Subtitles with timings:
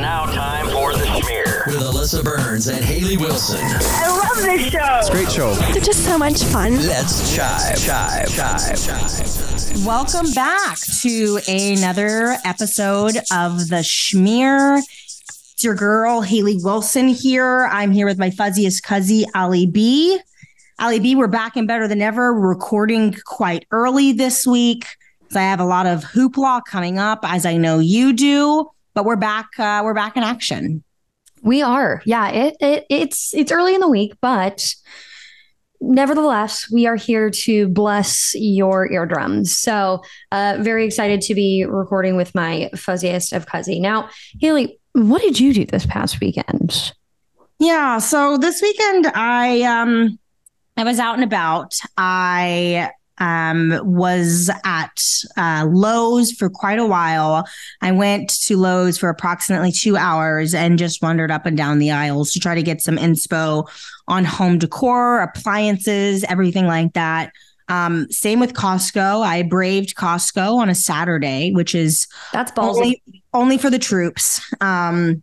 [0.00, 3.60] now time for The Schmear with Alyssa Burns and Haley Wilson.
[3.60, 4.98] I love this show.
[4.98, 5.52] It's a great show.
[5.72, 6.76] They're just so much fun.
[6.76, 9.84] Let's chive, chive, chive, chive.
[9.84, 14.78] Welcome back to another episode of the Schmear.
[14.78, 17.68] It's your girl, Haley Wilson here.
[17.70, 20.18] I'm here with my fuzziest cuzzy, Ali B.
[20.78, 22.32] Ali B, we're back and better than ever.
[22.32, 24.86] We're recording quite early this week.
[25.28, 28.70] So I have a lot of hoopla coming up, as I know you do.
[28.94, 29.48] But we're back.
[29.58, 30.84] Uh, we're back in action.
[31.42, 32.02] We are.
[32.04, 34.74] Yeah, it, it it's it's early in the week, but
[35.80, 39.56] nevertheless, we are here to bless your eardrums.
[39.56, 43.80] So, uh, very excited to be recording with my fuzziest of cuzzy.
[43.80, 46.92] Now, Haley, what did you do this past weekend?
[47.58, 47.98] Yeah.
[47.98, 50.18] So this weekend, I um,
[50.76, 51.74] I was out and about.
[51.96, 55.02] I um, was at
[55.36, 57.46] uh, Lowe's for quite a while.
[57.80, 61.90] I went to Lowe's for approximately two hours and just wandered up and down the
[61.90, 63.70] aisles to try to get some inspo
[64.08, 67.32] on home decor, appliances, everything like that.
[67.68, 69.24] Um, same with Costco.
[69.24, 72.76] I braved Costco on a Saturday, which is That's ballsy.
[72.76, 73.02] only,
[73.32, 74.40] only for the troops.
[74.60, 75.22] Um,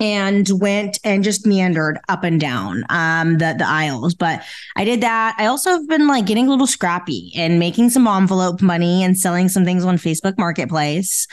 [0.00, 4.42] and went and just meandered up and down um the the aisles but
[4.76, 8.06] i did that i also have been like getting a little scrappy and making some
[8.06, 11.26] envelope money and selling some things on facebook marketplace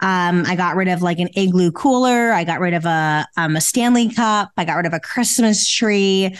[0.00, 3.56] um i got rid of like an igloo cooler i got rid of a um
[3.56, 6.36] a stanley cup i got rid of a christmas tree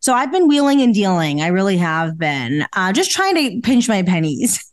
[0.00, 3.88] so i've been wheeling and dealing i really have been uh just trying to pinch
[3.88, 4.70] my pennies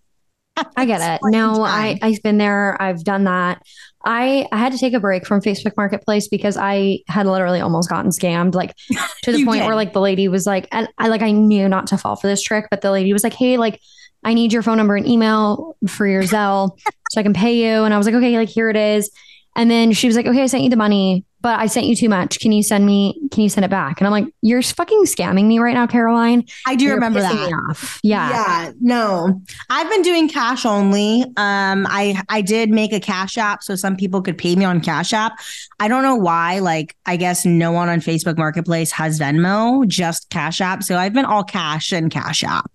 [0.76, 1.22] I get it.
[1.24, 1.98] No, I.
[2.02, 2.80] I've been there.
[2.82, 3.62] I've done that.
[4.06, 7.90] I I had to take a break from Facebook Marketplace because I had literally almost
[7.90, 8.76] gotten scammed, like
[9.24, 9.68] to the point did.
[9.68, 12.28] where like the lady was like, and I like I knew not to fall for
[12.28, 13.80] this trick, but the lady was like, "Hey, like
[14.24, 16.78] I need your phone number and email for your Zelle
[17.12, 19.10] so I can pay you," and I was like, "Okay, like here it is."
[19.56, 21.96] And then she was like, "Okay, I sent you the money, but I sent you
[21.96, 22.40] too much.
[22.40, 23.20] Can you send me?
[23.32, 26.46] Can you send it back?" And I'm like, "You're fucking scamming me right now, Caroline."
[26.68, 28.00] i do You're remember that.
[28.04, 28.30] Yeah.
[28.30, 29.42] Yeah, no.
[29.70, 31.24] I've been doing cash only.
[31.38, 34.82] Um I I did make a cash app so some people could pay me on
[34.82, 35.34] cash app.
[35.80, 40.30] I don't know why like I guess no one on Facebook Marketplace has Venmo, just
[40.30, 40.84] cash app.
[40.84, 42.70] So I've been all cash and cash app.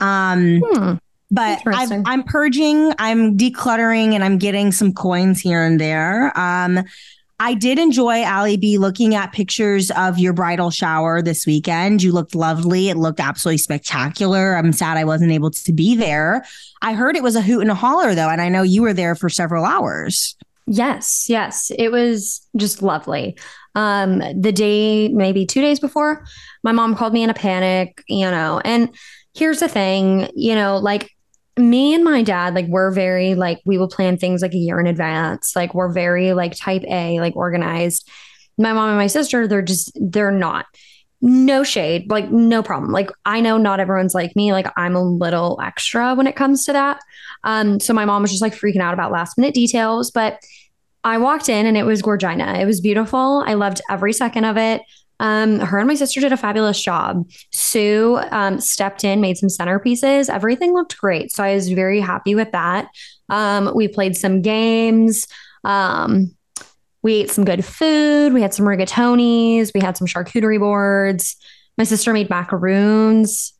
[0.00, 0.94] Um Hmm.
[1.30, 6.30] but I've, I'm purging, I'm decluttering, and I'm getting some coins here and there.
[6.38, 6.84] Um,
[7.40, 12.02] I did enjoy Ali B looking at pictures of your bridal shower this weekend.
[12.02, 12.88] You looked lovely.
[12.88, 14.56] It looked absolutely spectacular.
[14.56, 16.44] I'm sad I wasn't able to be there.
[16.82, 18.92] I heard it was a hoot and a holler though, and I know you were
[18.92, 20.36] there for several hours.
[20.66, 21.72] Yes, yes.
[21.76, 23.36] It was just lovely.
[23.74, 26.24] Um, the day, maybe two days before,
[26.62, 28.60] my mom called me in a panic, you know.
[28.64, 28.94] And
[29.34, 31.10] here's the thing, you know, like
[31.58, 34.80] me and my dad, like we're very like we will plan things like a year
[34.80, 35.54] in advance.
[35.54, 38.08] Like we're very like type A, like organized.
[38.58, 40.66] My mom and my sister, they're just they're not.
[41.24, 42.90] No shade, like no problem.
[42.90, 44.52] Like I know not everyone's like me.
[44.52, 47.00] Like I'm a little extra when it comes to that.
[47.44, 50.40] Um, so my mom was just like freaking out about last minute details, but
[51.04, 52.60] I walked in and it was Gorgina.
[52.60, 53.44] It was beautiful.
[53.46, 54.82] I loved every second of it.
[55.22, 57.30] Um, her and my sister did a fabulous job.
[57.52, 60.28] Sue um, stepped in, made some centerpieces.
[60.28, 61.30] Everything looked great.
[61.30, 62.88] So I was very happy with that.
[63.28, 65.28] Um, we played some games.
[65.62, 66.34] Um,
[67.02, 68.32] we ate some good food.
[68.32, 69.72] We had some rigatonis.
[69.72, 71.36] We had some charcuterie boards.
[71.78, 73.54] My sister made macaroons.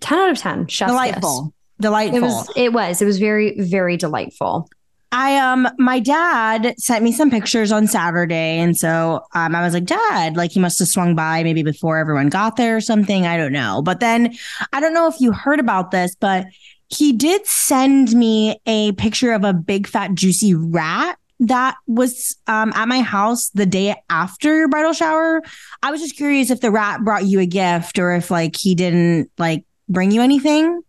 [0.00, 0.66] 10 out of 10.
[0.66, 0.92] Chef's kiss.
[0.92, 1.54] Delightful.
[1.80, 2.18] Delightful.
[2.18, 4.68] It was, it was, it was very, very delightful.
[5.10, 9.72] I um my dad sent me some pictures on Saturday and so um I was
[9.72, 13.26] like dad like he must have swung by maybe before everyone got there or something
[13.26, 13.80] I don't know.
[13.82, 14.34] But then
[14.72, 16.46] I don't know if you heard about this but
[16.88, 22.72] he did send me a picture of a big fat juicy rat that was um
[22.74, 25.42] at my house the day after your bridal shower.
[25.82, 28.74] I was just curious if the rat brought you a gift or if like he
[28.74, 30.82] didn't like bring you anything.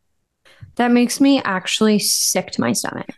[0.75, 3.13] That makes me actually sick to my stomach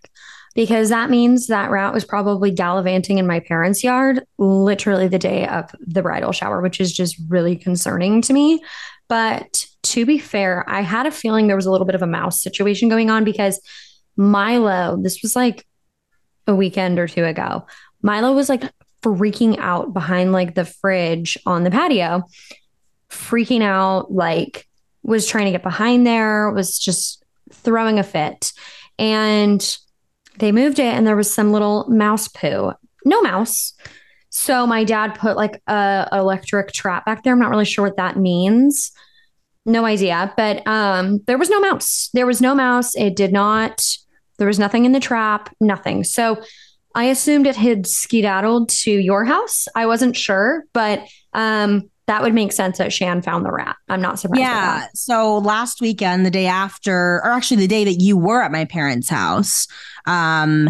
[0.53, 5.47] because that means that rat was probably gallivanting in my parents' yard literally the day
[5.47, 8.61] of the bridal shower, which is just really concerning to me.
[9.07, 12.07] But to be fair, I had a feeling there was a little bit of a
[12.07, 13.61] mouse situation going on because
[14.17, 15.65] Milo, this was like
[16.47, 17.65] a weekend or two ago,
[18.01, 18.63] Milo was like
[19.01, 22.23] freaking out behind like the fridge on the patio,
[23.09, 24.67] freaking out, like
[25.03, 28.53] was trying to get behind there, was just throwing a fit.
[28.99, 29.77] And
[30.37, 32.73] they moved it and there was some little mouse poo.
[33.05, 33.73] No mouse.
[34.29, 37.33] So my dad put like a electric trap back there.
[37.33, 38.91] I'm not really sure what that means.
[39.65, 40.33] No idea.
[40.37, 42.09] But um there was no mouse.
[42.13, 42.95] There was no mouse.
[42.95, 43.81] It did not
[44.41, 46.03] there was nothing in the trap, nothing.
[46.03, 46.41] So
[46.95, 49.67] I assumed it had skedaddled to your house.
[49.75, 53.75] I wasn't sure, but um, that would make sense that Shan found the rat.
[53.87, 54.41] I'm not surprised.
[54.41, 54.87] Yeah.
[54.93, 58.65] So last weekend, the day after, or actually the day that you were at my
[58.65, 59.67] parents' house,
[60.05, 60.69] um,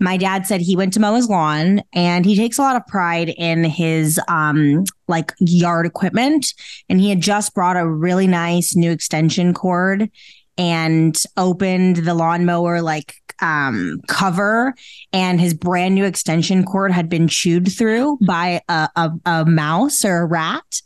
[0.00, 2.86] my dad said he went to mow his lawn and he takes a lot of
[2.86, 6.54] pride in his um like yard equipment
[6.88, 10.10] and he had just brought a really nice new extension cord
[10.58, 14.74] and opened the lawnmower like um cover
[15.12, 20.04] and his brand new extension cord had been chewed through by a, a, a mouse
[20.04, 20.82] or a rat.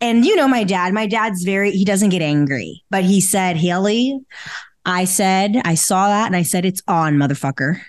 [0.00, 3.56] And you know my dad my dad's very he doesn't get angry but he said
[3.56, 4.18] haley
[4.86, 7.82] i said i saw that and i said it's on motherfucker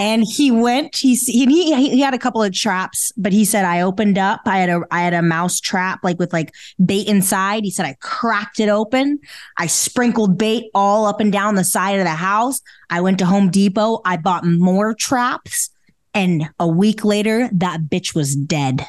[0.00, 3.80] and he went he, he he had a couple of traps but he said i
[3.80, 4.40] opened up.
[4.46, 6.52] I had a i had a mouse trap like with like
[6.84, 7.64] bait inside.
[7.64, 9.18] He said i cracked it open.
[9.56, 12.60] I sprinkled bait all up and down the side of the house.
[12.90, 14.00] I went to home depot.
[14.04, 15.70] I bought more traps.
[16.14, 18.86] And a week later that bitch was dead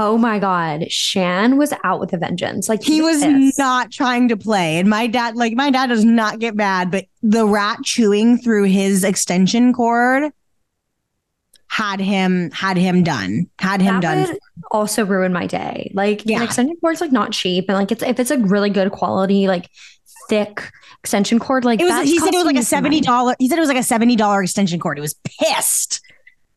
[0.00, 0.92] Oh my God.
[0.92, 2.68] Shan was out with a vengeance.
[2.68, 3.58] Like he was pissed.
[3.58, 4.78] not trying to play.
[4.78, 8.64] And my dad, like my dad does not get mad, but the rat chewing through
[8.64, 10.32] his extension cord
[11.66, 13.50] had him had him done.
[13.58, 14.38] Had him that done.
[14.70, 15.90] also ruin my day.
[15.94, 16.36] Like yeah.
[16.36, 17.64] an extension cord's like not cheap.
[17.68, 19.68] And like it's if it's a really good quality, like
[20.28, 20.70] thick
[21.00, 23.34] extension cord, like it was he said it was like a $70.
[23.40, 24.96] He said it was like a $70 extension cord.
[24.96, 26.02] He was pissed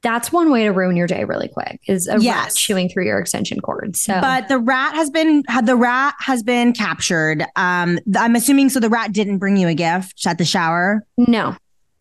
[0.01, 2.36] that's one way to ruin your day really quick is a yes.
[2.36, 3.95] rat chewing through your extension cord.
[3.95, 7.45] So, but the rat has been had the rat has been captured.
[7.56, 8.80] Um, I'm assuming so.
[8.80, 11.06] The rat didn't bring you a gift at the shower.
[11.18, 11.56] No,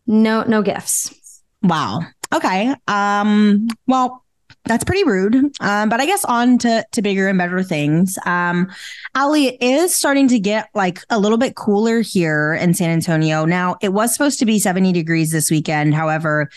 [0.07, 1.43] no, no gifts.
[1.61, 2.01] Wow.
[2.33, 2.73] Okay.
[2.87, 3.67] Um.
[3.87, 4.25] Well,
[4.65, 5.35] that's pretty rude.
[5.59, 8.17] Um, but I guess on to, to bigger and better things.
[8.25, 8.71] Um,
[9.15, 13.45] Ali, it is starting to get like a little bit cooler here in San Antonio.
[13.45, 15.95] Now, it was supposed to be 70 degrees this weekend.
[15.95, 16.49] However,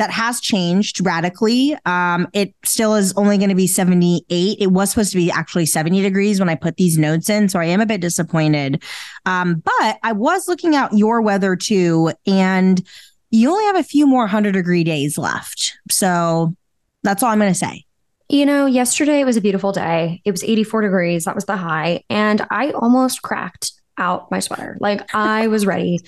[0.00, 1.76] that has changed radically.
[1.84, 4.56] Um, it still is only going to be 78.
[4.58, 7.50] It was supposed to be actually 70 degrees when I put these notes in.
[7.50, 8.82] So I am a bit disappointed.
[9.26, 12.82] Um, but I was looking out your weather too, and
[13.30, 15.76] you only have a few more 100 degree days left.
[15.90, 16.56] So
[17.02, 17.84] that's all I'm going to say.
[18.30, 20.22] You know, yesterday it was a beautiful day.
[20.24, 21.26] It was 84 degrees.
[21.26, 22.04] That was the high.
[22.08, 24.78] And I almost cracked out my sweater.
[24.80, 26.00] Like I was ready.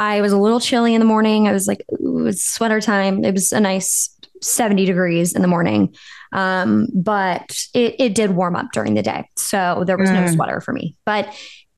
[0.00, 1.46] I was a little chilly in the morning.
[1.46, 3.22] I was like, it was sweater time.
[3.22, 4.08] It was a nice
[4.40, 5.94] 70 degrees in the morning.
[6.32, 9.28] Um, but it, it did warm up during the day.
[9.36, 10.14] So there was mm.
[10.14, 10.96] no sweater for me.
[11.04, 11.28] But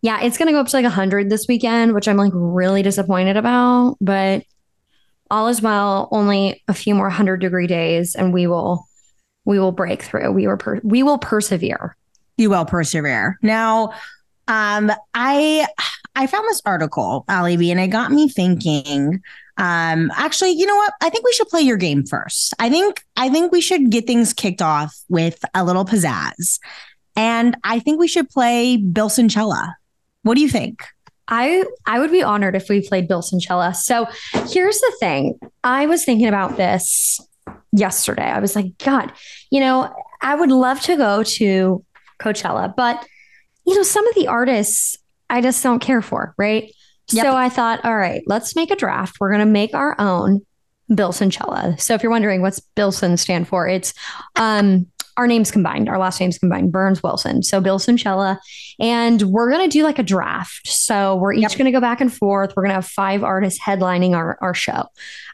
[0.03, 2.83] yeah, it's going to go up to like 100 this weekend, which I'm like really
[2.83, 3.97] disappointed about.
[4.01, 4.45] But
[5.29, 6.09] all is well.
[6.13, 8.87] Only a few more 100 degree days, and we will
[9.45, 10.31] we will break through.
[10.31, 11.97] We were per- we will persevere.
[12.37, 13.39] You will persevere.
[13.43, 13.95] Now,
[14.49, 15.67] um, I
[16.15, 19.21] I found this article, Ali B, and it got me thinking.
[19.59, 20.95] Um, actually, you know what?
[21.01, 22.55] I think we should play your game first.
[22.59, 26.59] I think I think we should get things kicked off with a little pizzazz.
[27.17, 29.77] And I think we should play Bill Cella.
[30.23, 30.83] What do you think?
[31.29, 33.75] I I would be honored if we played Bill Cella.
[33.75, 34.07] So
[34.49, 35.39] here's the thing.
[35.63, 37.21] I was thinking about this
[37.73, 38.25] yesterday.
[38.25, 39.13] I was like, God,
[39.51, 41.85] you know, I would love to go to
[42.21, 43.07] Coachella, but
[43.73, 44.97] you know, some of the artists
[45.31, 46.73] I just don't care for, right?
[47.11, 47.25] Yep.
[47.25, 49.17] So I thought, all right, let's make a draft.
[49.19, 50.43] We're going to make our own
[50.91, 51.81] Bilsonchella.
[51.81, 53.95] So if you're wondering what's Bilson stand for, it's
[54.37, 57.43] um, our names combined, our last names combined, Burns Wilson.
[57.43, 58.39] So Bilsonchella.
[58.81, 60.67] And we're going to do like a draft.
[60.67, 61.53] So we're each yep.
[61.53, 62.55] going to go back and forth.
[62.57, 64.87] We're going to have five artists headlining our, our show.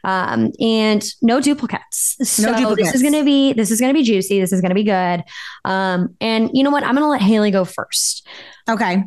[0.03, 2.17] Um, and no duplicates.
[2.23, 2.89] So no duplicates.
[2.89, 4.39] this is going to be, this is going to be juicy.
[4.39, 5.23] This is going to be good.
[5.65, 6.83] Um, and you know what?
[6.83, 8.27] I'm going to let Haley go first.
[8.69, 9.03] Okay.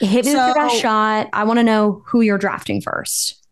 [0.00, 1.28] Hit me so, with your best shot.
[1.32, 3.45] I want to know who you're drafting first.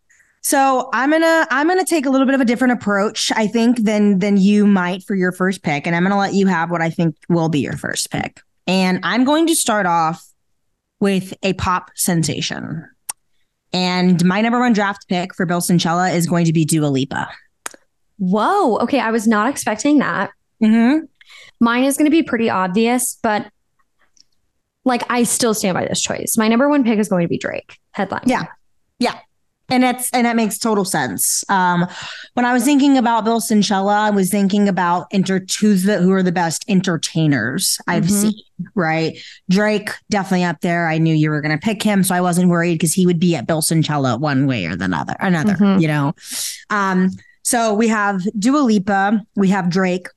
[0.45, 3.79] So I'm gonna I'm gonna take a little bit of a different approach, I think,
[3.79, 6.83] than than you might for your first pick, and I'm gonna let you have what
[6.83, 8.41] I think will be your first pick.
[8.67, 10.23] And I'm going to start off
[10.99, 12.87] with a pop sensation.
[13.73, 17.27] And my number one draft pick for Bill Cella is going to be Dua Lipa.
[18.19, 18.77] Whoa.
[18.77, 18.99] Okay.
[18.99, 20.29] I was not expecting that.
[20.61, 21.05] Mm-hmm.
[21.59, 23.47] Mine is going to be pretty obvious, but
[24.83, 26.35] like I still stand by this choice.
[26.37, 28.25] My number one pick is going to be Drake headline.
[28.27, 28.45] Yeah.
[28.99, 29.17] Yeah.
[29.69, 31.43] And it's and that makes total sense.
[31.49, 31.87] Um,
[32.33, 36.11] when I was thinking about Bill Cella, I was thinking about enter who's the who
[36.11, 38.29] are the best entertainers I've mm-hmm.
[38.29, 38.43] seen.
[38.73, 39.17] Right,
[39.49, 40.87] Drake definitely up there.
[40.87, 43.19] I knew you were going to pick him, so I wasn't worried because he would
[43.19, 45.15] be at Bill Cella one way or the other.
[45.19, 45.81] Another, mm-hmm.
[45.81, 46.13] you know.
[46.69, 50.07] Um, so we have Dua Lipa, we have Drake,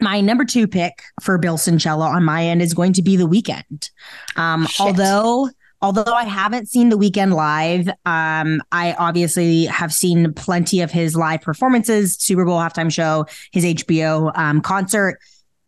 [0.00, 3.28] my number two pick for Bill Cella on my end is going to be the
[3.28, 3.90] Weeknd.
[4.36, 10.80] Um, although although I haven't seen the Weeknd live, um, I obviously have seen plenty
[10.80, 15.18] of his live performances, Super Bowl halftime show, his HBO um, concert.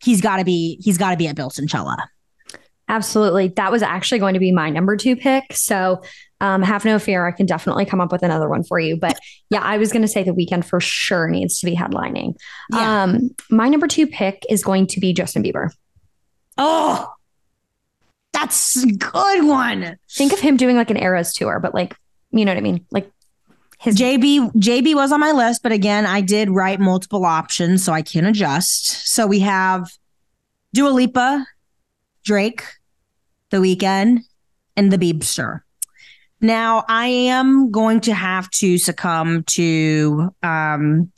[0.01, 1.97] He's got to be he's got to be at Bilsonchella.
[2.91, 3.47] Absolutely.
[3.49, 5.53] That was actually going to be my number two pick.
[5.53, 6.01] So
[6.41, 7.25] um, have no fear.
[7.25, 8.97] I can definitely come up with another one for you.
[8.97, 9.17] But
[9.49, 12.35] yeah, I was going to say the Weeknd for sure needs to be headlining.
[12.73, 13.03] Yeah.
[13.03, 15.69] Um, my number two pick is going to be Justin Bieber.
[16.57, 17.09] Oh,
[18.41, 19.97] that's a good one.
[20.09, 21.95] Think of him doing like an Eras tour, but like,
[22.31, 22.85] you know what I mean?
[22.89, 23.11] Like
[23.79, 27.93] his JB JB was on my list, but again, I did write multiple options so
[27.93, 29.07] I can adjust.
[29.07, 29.91] So we have
[30.73, 31.45] Dua Lipa,
[32.23, 32.63] Drake,
[33.51, 34.19] The Weeknd,
[34.75, 35.61] and the Biebster.
[36.39, 41.11] Now I am going to have to succumb to um,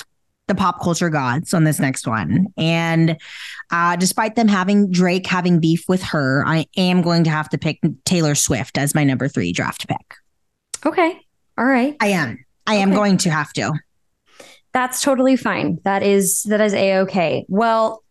[0.48, 2.48] the pop culture gods on this next one.
[2.58, 3.18] And
[3.72, 7.58] uh, despite them having Drake having beef with her, I am going to have to
[7.58, 10.16] pick Taylor Swift as my number three draft pick.
[10.86, 11.20] Okay.
[11.58, 11.96] All right.
[12.02, 12.44] I am.
[12.68, 13.74] I am going to have to.
[14.74, 15.80] That's totally fine.
[15.84, 17.46] That is that is a okay.
[17.48, 18.04] Well,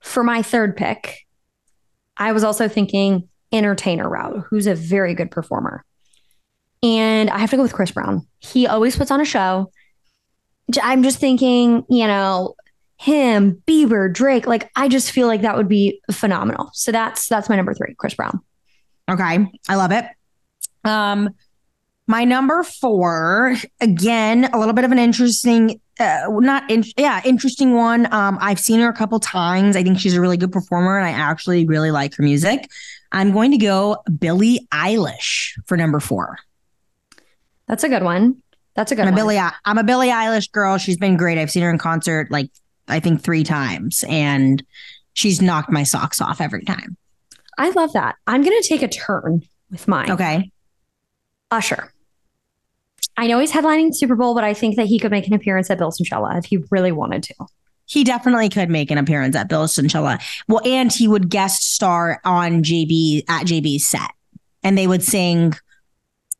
[0.00, 1.26] for my third pick,
[2.16, 5.84] I was also thinking entertainer route, who's a very good performer.
[6.82, 8.26] And I have to go with Chris Brown.
[8.38, 9.70] He always puts on a show.
[10.82, 12.54] I'm just thinking, you know,
[13.02, 16.70] him, Bieber, Drake, like I just feel like that would be phenomenal.
[16.72, 18.40] So that's that's my number 3, Chris Brown.
[19.10, 19.50] Okay.
[19.68, 20.04] I love it.
[20.84, 21.30] Um
[22.06, 27.74] my number 4, again, a little bit of an interesting uh, not in, yeah, interesting
[27.74, 28.12] one.
[28.12, 29.74] Um I've seen her a couple times.
[29.74, 32.70] I think she's a really good performer and I actually really like her music.
[33.10, 36.38] I'm going to go Billie Eilish for number 4.
[37.66, 38.41] That's a good one.
[38.74, 40.78] That's a good I'm a Billie, I'm a Billie Eilish girl.
[40.78, 41.38] She's been great.
[41.38, 42.50] I've seen her in concert like
[42.88, 44.62] I think three times, and
[45.14, 46.96] she's knocked my socks off every time.
[47.58, 48.16] I love that.
[48.26, 50.10] I'm gonna take a turn with mine.
[50.10, 50.50] Okay.
[51.50, 51.92] Usher.
[53.16, 55.68] I know he's headlining Super Bowl, but I think that he could make an appearance
[55.70, 57.34] at Bilsonchella if he really wanted to.
[57.84, 60.22] He definitely could make an appearance at Bilsonchella.
[60.48, 64.10] Well, and he would guest star on JB at JB's set,
[64.62, 65.52] and they would sing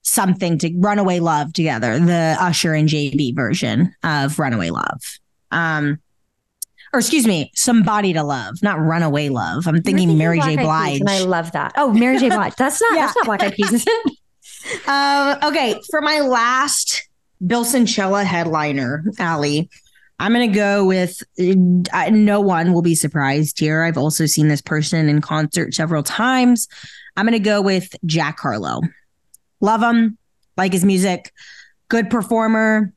[0.03, 5.01] something to Runaway Love together, the Usher and JB version of Runaway Love.
[5.51, 6.01] Um,
[6.93, 9.67] or excuse me, Somebody to Love, not Runaway Love.
[9.67, 10.57] I'm thinking, Mary J.
[10.57, 11.01] Blige.
[11.01, 11.73] And I love that.
[11.77, 12.29] Oh, Mary J.
[12.29, 12.55] Blige.
[12.57, 13.07] That's not yeah.
[13.07, 14.13] that's not Black Eyed Peas, is it?
[14.87, 17.09] Um, okay, for my last
[17.45, 19.69] Bilsonchella headliner, Ali,
[20.21, 21.21] I'm going to go with
[21.93, 23.83] uh, no one will be surprised here.
[23.83, 26.69] I've also seen this person in concert several times.
[27.17, 28.83] I'm going to go with Jack Harlow.
[29.63, 30.19] Love him,
[30.59, 31.33] like his music,
[31.89, 32.93] good performer.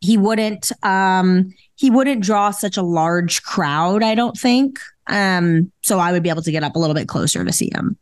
[0.00, 4.78] He wouldn't um he wouldn't draw such a large crowd, I don't think.
[5.08, 7.70] Um so I would be able to get up a little bit closer to see
[7.74, 7.96] him.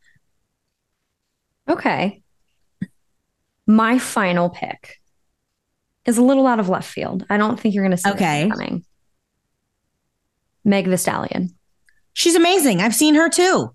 [1.68, 2.22] Okay.
[3.66, 5.00] My final pick
[6.04, 7.24] is a little out of left field.
[7.30, 8.48] I don't think you're going to see okay.
[8.50, 8.84] coming.
[10.64, 11.50] Meg the Stallion.
[12.12, 12.80] She's amazing.
[12.80, 13.74] I've seen her too.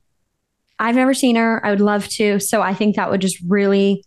[0.79, 1.65] I've never seen her.
[1.65, 2.39] I would love to.
[2.39, 4.03] So I think that would just really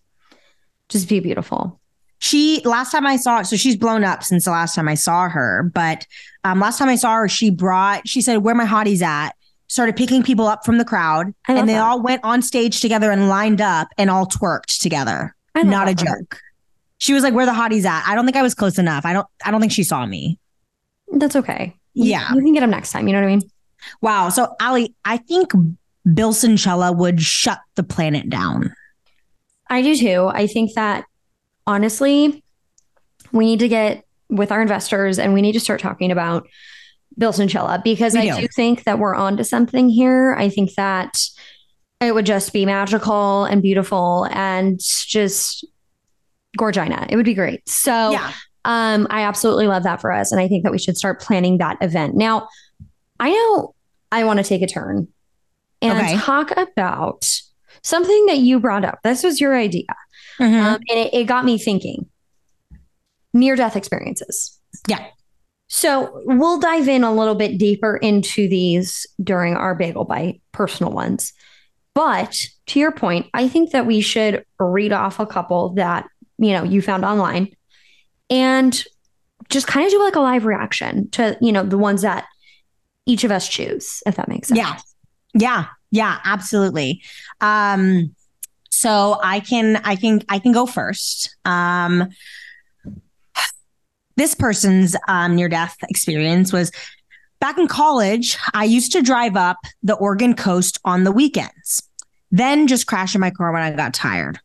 [0.91, 1.81] just be beautiful.
[2.19, 5.29] She last time I saw so she's blown up since the last time I saw
[5.29, 5.71] her.
[5.75, 6.07] But
[6.45, 9.35] um, last time I saw her, she brought she said, "Where my hotties at?"
[9.69, 11.83] Started picking people up from the crowd, and they that.
[11.83, 15.35] all went on stage together and lined up and all twerked together.
[15.55, 16.41] Not a joke.
[16.99, 19.07] She was like, "Where the hotties at?" I don't think I was close enough.
[19.07, 19.27] I don't.
[19.45, 20.39] I don't think she saw me.
[21.13, 21.75] That's okay.
[21.95, 23.07] Yeah, you can get them next time.
[23.07, 23.43] You know what I mean?
[24.03, 24.29] Wow.
[24.29, 25.53] So Ali, I think
[26.07, 28.75] Bilsonchella would shut the planet down.
[29.71, 30.29] I do too.
[30.33, 31.05] I think that
[31.67, 32.43] honestly,
[33.33, 36.47] we need to get with our investors and we need to start talking about
[37.19, 38.43] Bilsonchella because we I do.
[38.43, 40.35] do think that we're onto something here.
[40.37, 41.19] I think that
[42.01, 45.65] it would just be magical and beautiful and just
[46.59, 47.07] Gorgina.
[47.09, 47.69] It would be great.
[47.69, 48.33] So yeah.
[48.65, 50.33] um, I absolutely love that for us.
[50.33, 52.15] And I think that we should start planning that event.
[52.17, 52.49] Now,
[53.19, 53.75] I know
[54.11, 55.09] I want to take a turn
[55.83, 56.17] and okay.
[56.17, 57.25] talk about
[57.83, 58.99] something that you brought up.
[59.03, 59.85] This was your idea.
[60.39, 60.55] Mm-hmm.
[60.55, 62.07] Um, and it, it got me thinking
[63.33, 64.59] near death experiences.
[64.89, 65.07] Yeah.
[65.69, 70.93] So we'll dive in a little bit deeper into these during our bagel bite, personal
[70.93, 71.33] ones.
[71.95, 76.09] But to your point, I think that we should read off a couple that,
[76.39, 77.55] you know, you found online
[78.29, 78.83] and
[79.49, 82.27] just kind of do like a live reaction to, you know, the ones that
[83.07, 84.59] each of us choose, if that makes sense.
[84.59, 84.79] Yeah.
[85.35, 85.67] Yeah.
[85.91, 87.03] Yeah, absolutely.
[87.41, 88.15] Um,
[88.71, 91.37] so I can I can I can go first.
[91.45, 92.09] Um,
[94.17, 96.71] this person's um, near death experience was
[97.41, 98.37] back in college.
[98.55, 101.83] I used to drive up the Oregon coast on the weekends.
[102.31, 104.39] then just crash in my car when I got tired.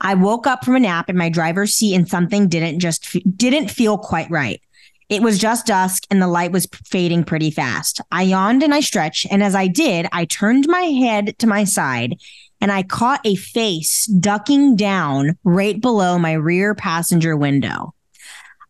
[0.00, 3.70] I woke up from a nap in my driver's seat and something didn't just didn't
[3.70, 4.60] feel quite right.
[5.10, 8.00] It was just dusk and the light was fading pretty fast.
[8.12, 11.64] I yawned and I stretched, and as I did, I turned my head to my
[11.64, 12.16] side
[12.60, 17.92] and I caught a face ducking down right below my rear passenger window.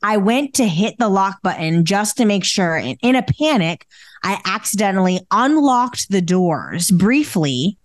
[0.02, 3.86] I went to hit the lock button just to make sure, and in a panic,
[4.22, 7.76] I accidentally unlocked the doors briefly,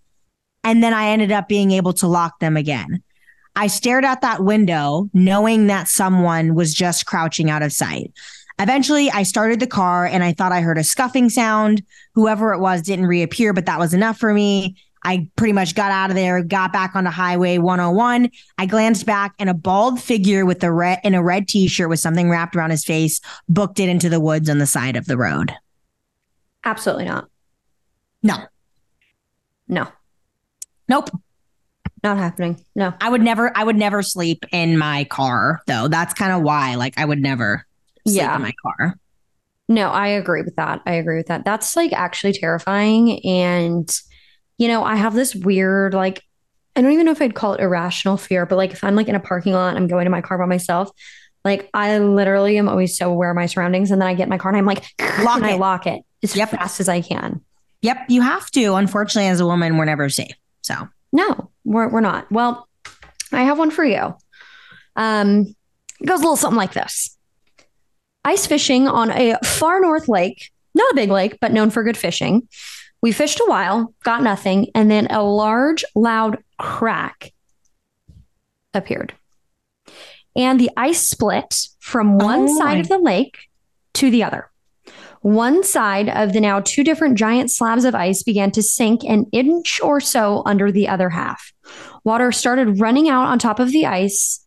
[0.63, 3.03] and then I ended up being able to lock them again.
[3.57, 8.13] I stared out that window, knowing that someone was just crouching out of sight.
[8.59, 11.83] Eventually, I started the car and I thought I heard a scuffing sound.
[12.13, 14.77] Whoever it was didn't reappear, but that was enough for me.
[15.03, 18.31] I pretty much got out of there, got back onto Highway 101.
[18.57, 21.99] I glanced back and a bald figure with a red in a red t-shirt with
[21.99, 25.15] something wrapped around his face booked it into the woods on the side of the
[25.15, 25.53] road.
[26.63, 27.29] Absolutely not.
[28.23, 28.37] No.
[29.67, 29.87] No.
[30.89, 31.11] Nope.
[32.03, 32.63] Not happening.
[32.75, 32.93] No.
[32.99, 35.87] I would never I would never sleep in my car though.
[35.87, 37.67] That's kind of why like I would never
[38.07, 38.35] sleep Yeah.
[38.35, 38.95] in my car.
[39.67, 40.81] No, I agree with that.
[40.85, 41.43] I agree with that.
[41.45, 43.25] That's like actually terrifying.
[43.25, 43.89] And,
[44.57, 46.21] you know, I have this weird, like,
[46.75, 49.07] I don't even know if I'd call it irrational fear, but like if I'm like
[49.07, 50.91] in a parking lot, I'm going to my car by myself.
[51.43, 53.91] Like I literally am always so aware of my surroundings.
[53.91, 54.83] And then I get in my car and I'm like,
[55.23, 55.59] Lock and I it.
[55.59, 56.49] lock it as Yep.
[56.51, 57.41] fast as I can.
[57.81, 58.75] Yep, you have to.
[58.75, 60.33] Unfortunately, as a woman, we're never safe.
[60.61, 60.75] So
[61.13, 62.31] No, we're, we're not.
[62.31, 62.67] Well,
[63.31, 64.15] I have one for you.
[64.95, 65.55] Um,
[66.01, 67.14] it goes a little something like this
[68.25, 71.97] ice fishing on a far north lake, not a big lake, but known for good
[71.97, 72.47] fishing.
[73.01, 77.31] We fished a while, got nothing, and then a large, loud crack
[78.73, 79.13] appeared.
[80.35, 83.37] And the ice split from oh one Oh side of the lake
[83.93, 84.49] to the other.
[85.21, 89.25] One side of the now two different giant slabs of ice began to sink an
[89.31, 91.53] inch or so under the other half.
[92.03, 94.45] Water started running out on top of the ice,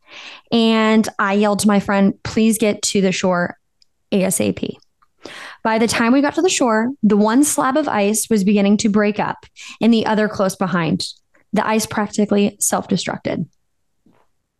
[0.52, 3.57] and I yelled to my friend, Please get to the shore
[4.12, 4.76] ASAP.
[5.62, 8.76] By the time we got to the shore, the one slab of ice was beginning
[8.78, 9.44] to break up
[9.80, 11.06] and the other close behind.
[11.52, 13.48] The ice practically self destructed.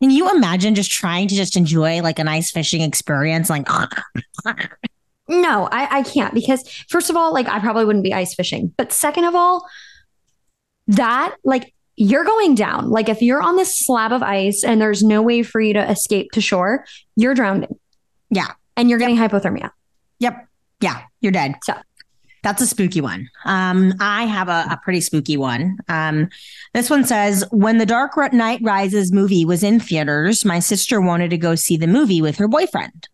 [0.01, 3.51] can you imagine just trying to just enjoy like a nice fishing experience?
[3.51, 3.69] Like
[5.29, 8.73] No, I, I can't because first of all, like I probably wouldn't be ice fishing.
[8.77, 9.69] But second of all,
[10.89, 12.91] that like you're going down.
[12.91, 15.91] Like if you're on this slab of ice and there's no way for you to
[15.91, 17.79] escape to shore, you're drowning.
[18.31, 18.53] Yeah.
[18.79, 19.73] And you're getting hypothermia.
[20.21, 20.47] Yep.
[20.81, 21.57] Yeah, you're dead.
[21.65, 21.75] So.
[22.45, 23.29] That's a spooky one.
[23.45, 25.77] Um, I have a, a pretty spooky one.
[25.89, 26.29] Um,
[26.73, 31.31] this one says, When the Dark Knight Rises movie was in theaters, my sister wanted
[31.31, 33.09] to go see the movie with her boyfriend.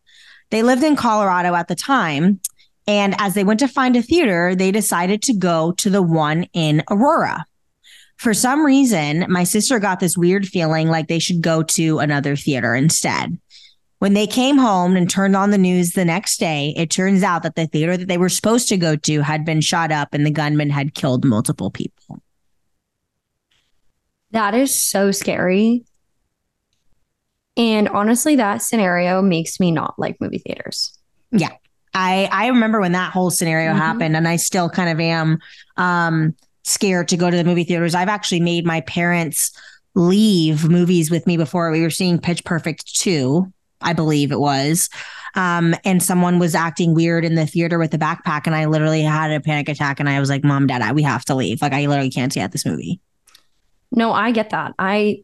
[0.51, 2.41] They lived in Colorado at the time.
[2.87, 6.47] And as they went to find a theater, they decided to go to the one
[6.53, 7.47] in Aurora.
[8.19, 12.37] For some reason, my sister got this weird feeling like they should go to another
[12.37, 13.39] theater instead.
[14.05, 17.43] When they came home and turned on the news the next day, it turns out
[17.43, 20.27] that the theater that they were supposed to go to had been shot up and
[20.27, 22.21] the gunman had killed multiple people.
[24.33, 25.87] That is so scary.
[27.57, 30.93] And honestly, that scenario makes me not like movie theaters.
[31.31, 31.53] Yeah.
[31.95, 33.79] I I remember when that whole scenario Mhm.
[33.79, 35.39] happened, and I still kind of am
[35.79, 37.95] um, scared to go to the movie theaters.
[37.95, 39.51] I've actually made my parents
[39.95, 41.71] leave movies with me before.
[41.71, 44.89] We were seeing Pitch Perfect two, I believe it was.
[45.35, 49.03] Um, and someone was acting weird in the theater with a backpack, and I literally
[49.03, 49.99] had a panic attack.
[50.01, 51.61] And I was like, "Mom, Dad, I, we have to leave.
[51.61, 53.01] Like, I literally can't see at this movie."
[53.91, 54.75] No, I get that.
[54.79, 55.23] I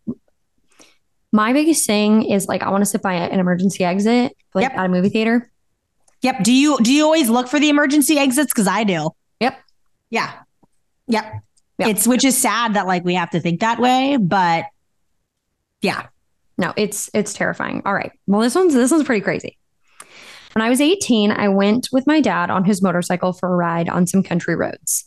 [1.33, 4.73] my biggest thing is like I want to sit by an emergency exit, like Yep.
[4.79, 5.51] at a movie theater.
[6.23, 6.43] Yep.
[6.43, 8.53] Do you do you always look for the emergency exits?
[8.53, 9.11] Because I do.
[9.41, 9.59] Yep.
[10.11, 10.33] Yeah.
[11.07, 11.25] Yep.
[11.79, 11.89] Yep.
[11.89, 14.65] It's which is sad that like we have to think that way, but
[15.83, 16.07] yeah.
[16.61, 17.81] No, it's it's terrifying.
[17.87, 18.13] All right.
[18.27, 19.57] Well, this one's this one's pretty crazy.
[20.53, 23.89] When I was 18, I went with my dad on his motorcycle for a ride
[23.89, 25.05] on some country roads.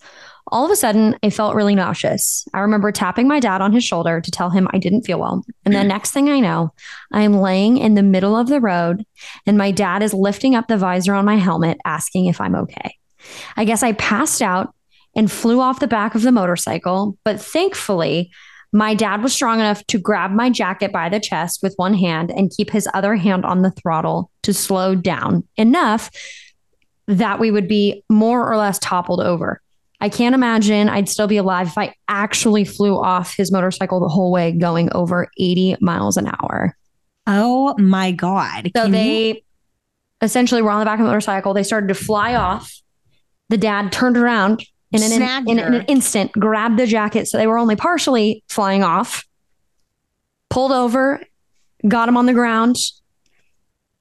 [0.48, 2.48] All of a sudden, I felt really nauseous.
[2.54, 5.44] I remember tapping my dad on his shoulder to tell him I didn't feel well.
[5.64, 6.74] And the next thing I know,
[7.12, 9.06] I am laying in the middle of the road
[9.46, 12.98] and my dad is lifting up the visor on my helmet asking if I'm okay.
[13.56, 14.74] I guess I passed out
[15.16, 18.32] and flew off the back of the motorcycle, but thankfully,
[18.74, 22.32] my dad was strong enough to grab my jacket by the chest with one hand
[22.32, 26.10] and keep his other hand on the throttle to slow down enough
[27.08, 29.62] that we would be more or less toppled over.
[30.02, 34.10] I can't imagine I'd still be alive if I actually flew off his motorcycle the
[34.10, 36.76] whole way going over 80 miles an hour.
[37.28, 38.72] Oh my god.
[38.76, 39.42] So Can they you-
[40.22, 41.54] essentially were on the back of the motorcycle.
[41.54, 42.74] They started to fly off.
[43.50, 47.28] The dad turned around, in an, Snagged in, in an instant, grabbed the jacket.
[47.28, 49.26] So they were only partially flying off,
[50.50, 51.22] pulled over,
[51.88, 52.78] got them on the ground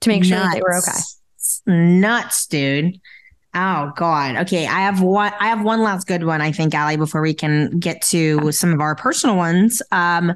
[0.01, 0.93] to make sure that they were okay.
[0.93, 1.63] Nuts.
[1.67, 3.01] Nuts, dude.
[3.55, 4.37] Oh God.
[4.37, 5.33] Okay, I have one.
[5.39, 6.41] I have one last good one.
[6.41, 9.83] I think, Allie, before we can get to some of our personal ones.
[9.93, 10.35] Um,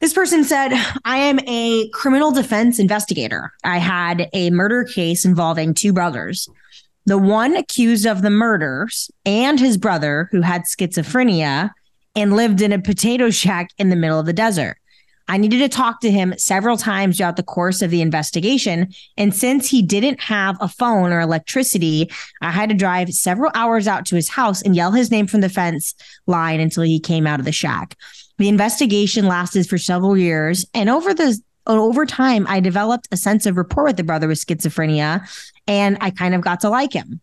[0.00, 0.72] this person said,
[1.04, 3.52] "I am a criminal defense investigator.
[3.64, 6.48] I had a murder case involving two brothers.
[7.06, 11.70] The one accused of the murders and his brother, who had schizophrenia
[12.14, 14.76] and lived in a potato shack in the middle of the desert."
[15.28, 18.88] I needed to talk to him several times throughout the course of the investigation.
[19.16, 22.10] And since he didn't have a phone or electricity,
[22.42, 25.40] I had to drive several hours out to his house and yell his name from
[25.40, 25.94] the fence
[26.26, 27.96] line until he came out of the shack.
[28.38, 30.66] The investigation lasted for several years.
[30.74, 34.38] And over the over time, I developed a sense of rapport with the brother with
[34.38, 35.28] schizophrenia,
[35.66, 37.20] and I kind of got to like him.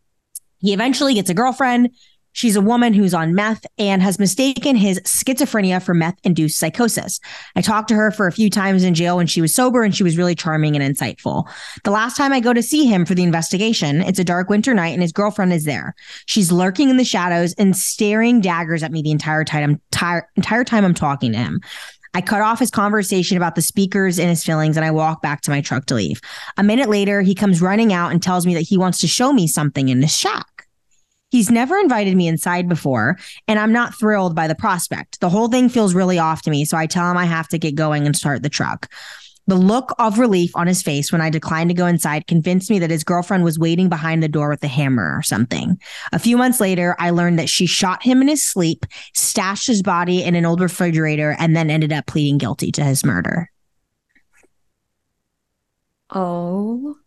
[0.59, 1.91] He eventually gets a girlfriend.
[2.31, 7.19] She's a woman who's on meth and has mistaken his schizophrenia for meth induced psychosis.
[7.55, 9.95] I talked to her for a few times in jail when she was sober and
[9.95, 11.49] she was really charming and insightful.
[11.83, 14.73] The last time I go to see him for the investigation, it's a dark winter
[14.73, 15.95] night and his girlfriend is there.
[16.27, 20.63] She's lurking in the shadows and staring daggers at me the entire time, entire, entire
[20.63, 21.61] time I'm talking to him.
[22.13, 25.41] I cut off his conversation about the speakers and his feelings and I walk back
[25.41, 26.21] to my truck to leave.
[26.57, 29.31] A minute later, he comes running out and tells me that he wants to show
[29.31, 30.67] me something in the shack.
[31.29, 35.19] He's never invited me inside before, and I'm not thrilled by the prospect.
[35.19, 37.59] The whole thing feels really off to me, so I tell him I have to
[37.59, 38.91] get going and start the truck.
[39.49, 42.77] The look of relief on his face when I declined to go inside convinced me
[42.77, 45.81] that his girlfriend was waiting behind the door with a hammer or something.
[46.13, 48.85] A few months later, I learned that she shot him in his sleep,
[49.15, 53.03] stashed his body in an old refrigerator, and then ended up pleading guilty to his
[53.03, 53.49] murder.
[56.11, 56.97] Oh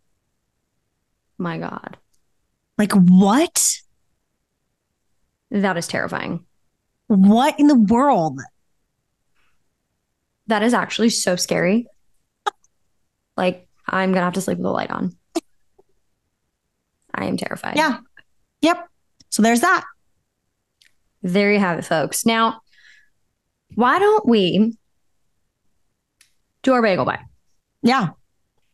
[1.39, 1.97] my God.
[2.77, 3.83] Like, what?
[5.53, 6.45] That is terrifying.
[7.07, 8.41] What in the world?
[10.49, 11.87] That is actually so scary.
[13.37, 15.17] Like, I'm to have to sleep with the light on.
[17.15, 17.77] I am terrified.
[17.77, 17.99] Yeah.
[18.63, 18.89] Yep.
[19.31, 19.85] So there's that.
[21.23, 22.25] There you have it, folks.
[22.27, 22.61] Now,
[23.75, 24.77] why don't we
[26.63, 27.21] do our bagel bite?
[27.83, 28.11] Yeah.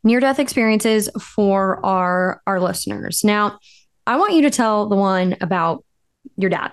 [0.04, 3.22] Near death experiences for our our listeners.
[3.24, 3.58] Now,
[4.06, 5.84] I want you to tell the one about
[6.36, 6.72] your dad.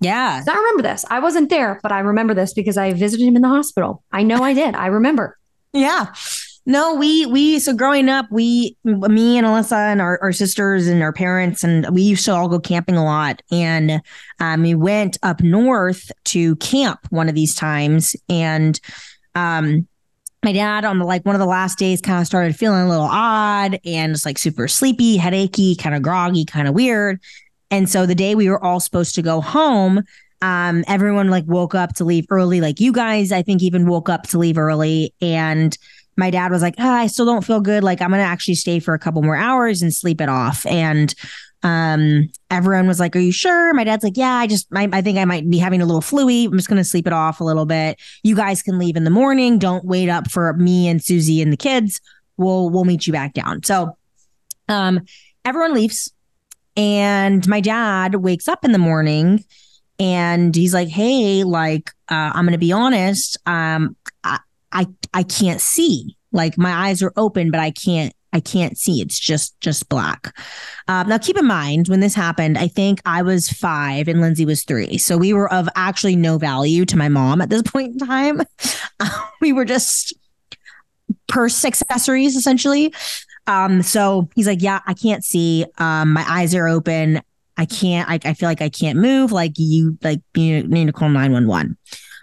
[0.00, 0.42] Yeah.
[0.46, 1.04] I remember this.
[1.08, 4.02] I wasn't there, but I remember this because I visited him in the hospital.
[4.12, 4.74] I know I did.
[4.74, 5.36] I remember.
[5.72, 6.14] Yeah.
[6.68, 11.00] No, we we so growing up, we me and Alyssa and our, our sisters and
[11.00, 13.40] our parents and we used to all go camping a lot.
[13.52, 14.02] And
[14.40, 18.16] um we went up north to camp one of these times.
[18.28, 18.80] And
[19.36, 19.86] um
[20.42, 22.88] my dad on the like one of the last days kind of started feeling a
[22.88, 27.20] little odd and just like super sleepy, headachy, kind of groggy, kind of weird.
[27.70, 30.02] And so the day we were all supposed to go home,
[30.42, 32.60] um, everyone like woke up to leave early.
[32.60, 35.14] Like you guys, I think even woke up to leave early.
[35.20, 35.76] And
[36.16, 37.84] my dad was like, ah, I still don't feel good.
[37.84, 40.64] Like I'm gonna actually stay for a couple more hours and sleep it off.
[40.66, 41.14] And
[41.62, 43.74] um, everyone was like, Are you sure?
[43.74, 46.00] My dad's like, Yeah, I just I, I think I might be having a little
[46.00, 46.46] fluey.
[46.46, 48.00] I'm just gonna sleep it off a little bit.
[48.22, 49.58] You guys can leave in the morning.
[49.58, 52.00] Don't wait up for me and Susie and the kids.
[52.36, 53.62] We'll we'll meet you back down.
[53.62, 53.96] So
[54.68, 55.02] um
[55.44, 56.12] everyone leaves
[56.76, 59.44] and my dad wakes up in the morning
[59.98, 63.96] and he's like hey like uh, i'm gonna be honest um
[64.72, 69.00] I i can't see like my eyes are open but i can't i can't see
[69.00, 70.36] it's just just black
[70.88, 74.44] um, now keep in mind when this happened i think i was five and lindsay
[74.44, 77.92] was three so we were of actually no value to my mom at this point
[78.00, 78.40] in time
[79.40, 80.14] we were just
[81.28, 82.92] purse accessories essentially
[83.46, 85.66] um, so he's like, Yeah, I can't see.
[85.78, 87.20] Um, my eyes are open.
[87.56, 89.32] I can't, I, I feel like I can't move.
[89.32, 91.76] Like you, like you need to call 911.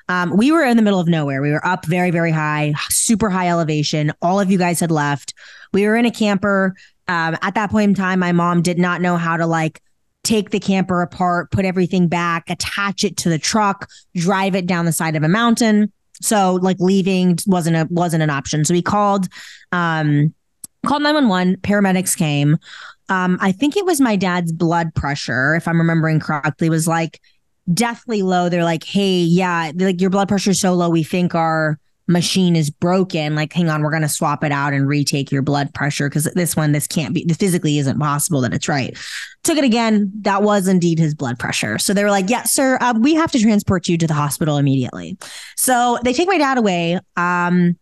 [0.10, 1.42] Um, we were in the middle of nowhere.
[1.42, 4.12] We were up very, very high, super high elevation.
[4.22, 5.34] All of you guys had left.
[5.72, 6.76] We were in a camper.
[7.08, 9.82] Um, at that point in time, my mom did not know how to like
[10.24, 14.86] take the camper apart, put everything back, attach it to the truck, drive it down
[14.86, 15.92] the side of a mountain.
[16.22, 18.64] So like leaving wasn't a wasn't an option.
[18.66, 19.28] So we called
[19.72, 20.34] um
[20.86, 22.58] called 911 paramedics came
[23.08, 27.22] um i think it was my dad's blood pressure if i'm remembering correctly was like
[27.72, 28.50] deathly low.
[28.50, 32.56] They're like hey yeah like your blood pressure is so low we think our machine
[32.56, 33.36] is broken.
[33.36, 36.56] Like hang on we're to swap it out and retake your blood pressure because this
[36.56, 38.98] one this can't be this physically isn't possible that it's right.
[39.44, 40.12] Took it again.
[40.22, 41.78] That was indeed his blood pressure.
[41.78, 44.58] So they were like yeah sir uh, we have to transport you to the hospital
[44.58, 45.18] immediately.
[45.56, 47.00] So they take my dad away.
[47.16, 47.78] Um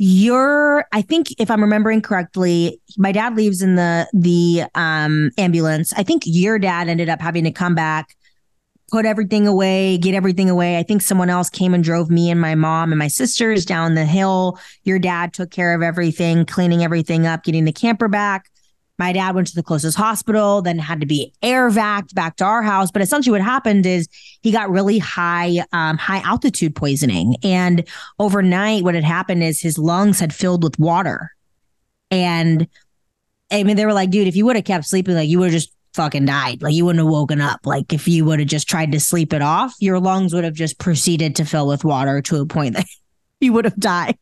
[0.00, 5.92] you're i think if i'm remembering correctly my dad leaves in the the um ambulance.
[5.94, 8.14] I think your dad ended up having to come back
[8.90, 10.78] put everything away, get everything away.
[10.78, 13.94] I think someone else came and drove me and my mom and my sisters down
[13.94, 14.58] the hill.
[14.84, 18.50] Your dad took care of everything, cleaning everything up, getting the camper back.
[18.98, 22.44] My dad went to the closest hospital, then had to be air vac back to
[22.44, 22.90] our house.
[22.90, 24.08] But essentially, what happened is
[24.42, 27.84] he got really high, um, high altitude poisoning, and
[28.18, 31.30] overnight, what had happened is his lungs had filled with water,
[32.10, 32.66] and
[33.50, 35.52] I mean, they were like, dude, if you would have kept sleeping, like you would
[35.52, 36.62] have just fucking died.
[36.62, 37.66] Like you wouldn't have woken up.
[37.66, 40.54] Like if you would have just tried to sleep it off, your lungs would have
[40.54, 42.86] just proceeded to fill with water to a point that
[43.40, 44.16] you would have died.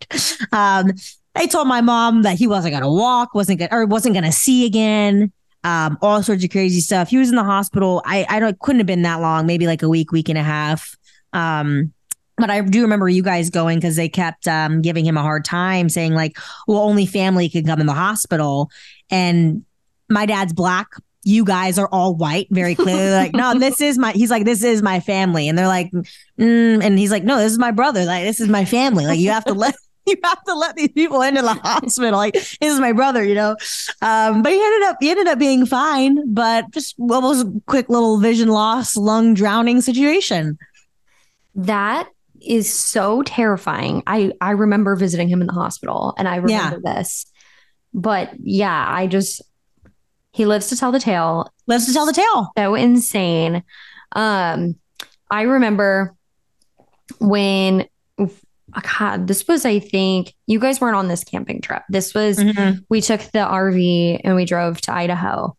[0.53, 0.93] Um,
[1.35, 4.65] I told my mom that he wasn't gonna walk, wasn't gonna or wasn't gonna see
[4.65, 5.31] again.
[5.65, 7.11] Um, all sorts of crazy stuff.
[7.11, 8.01] He was in the hospital.
[8.07, 10.43] I I don't couldn't have been that long, maybe like a week, week and a
[10.43, 10.97] half.
[11.35, 11.93] Um,
[12.39, 15.45] but I do remember you guys going because they kept um, giving him a hard
[15.45, 18.71] time, saying like, "Well, only family can come in the hospital."
[19.11, 19.63] And
[20.09, 20.89] my dad's black.
[21.27, 23.11] You guys are all white, very clearly.
[23.11, 24.13] like, no, this is my.
[24.13, 26.05] He's like, this is my family, and they're like, mm,
[26.83, 28.05] and he's like, no, this is my brother.
[28.05, 29.07] Like, this is my family.
[29.07, 29.75] Like, you have to let
[30.07, 32.13] you have to let these people into the hospital.
[32.13, 33.57] Like this is my brother, you know.
[34.01, 37.53] Um, but he ended up he ended up being fine, but just what was a
[37.67, 40.59] quick little vision loss, lung drowning situation.
[41.57, 42.09] That
[42.41, 44.03] is so terrifying.
[44.07, 46.95] I I remember visiting him in the hospital, and I remember yeah.
[46.95, 47.27] this.
[47.93, 49.43] But yeah, I just
[50.37, 51.51] he lives to tell the tale.
[51.67, 52.53] Lives to tell the tale.
[52.59, 53.65] So insane.
[54.13, 54.77] Um,
[55.31, 56.15] I remember
[57.19, 57.89] when
[58.99, 61.83] God, this was, I think, you guys weren't on this camping trip.
[61.89, 62.81] This was, mm-hmm.
[62.91, 65.57] we took the RV and we drove to Idaho.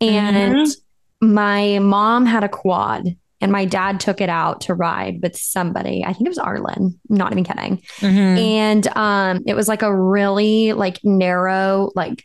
[0.00, 1.34] And mm-hmm.
[1.34, 6.04] my mom had a quad and my dad took it out to ride with somebody.
[6.04, 7.78] I think it was Arlen, not even kidding.
[7.98, 8.38] Mm-hmm.
[8.38, 12.24] And um, it was like a really like narrow, like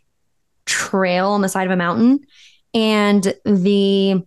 [0.65, 2.19] trail on the side of a mountain.
[2.73, 4.23] And the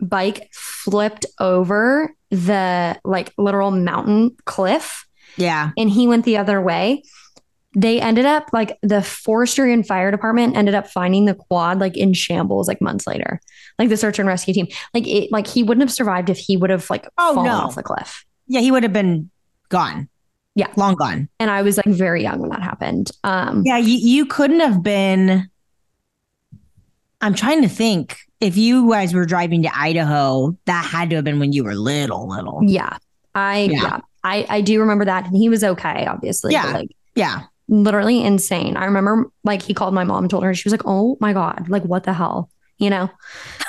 [0.00, 5.04] bike flipped over the like literal mountain cliff
[5.38, 5.70] yeah.
[5.78, 7.02] And he went the other way.
[7.76, 11.96] They ended up like the forestry and fire department ended up finding the quad like
[11.96, 13.40] in shambles like months later.
[13.78, 14.66] Like the search and rescue team.
[14.92, 17.58] Like it like he wouldn't have survived if he would have like oh, fallen no.
[17.58, 18.24] off the cliff.
[18.48, 19.30] Yeah, he would have been
[19.68, 20.08] gone.
[20.54, 20.68] Yeah.
[20.76, 21.28] Long gone.
[21.38, 23.10] And I was like very young when that happened.
[23.22, 25.48] Um Yeah, you, you couldn't have been
[27.20, 31.24] I'm trying to think if you guys were driving to Idaho, that had to have
[31.24, 32.60] been when you were little, little.
[32.64, 32.96] Yeah.
[33.34, 33.82] I yeah.
[33.82, 34.00] yeah.
[34.24, 36.52] I I do remember that, and he was okay, obviously.
[36.52, 38.76] Yeah, like yeah, literally insane.
[38.76, 41.68] I remember like he called my mom, told her she was like, "Oh my god,
[41.68, 43.10] like what the hell," you know?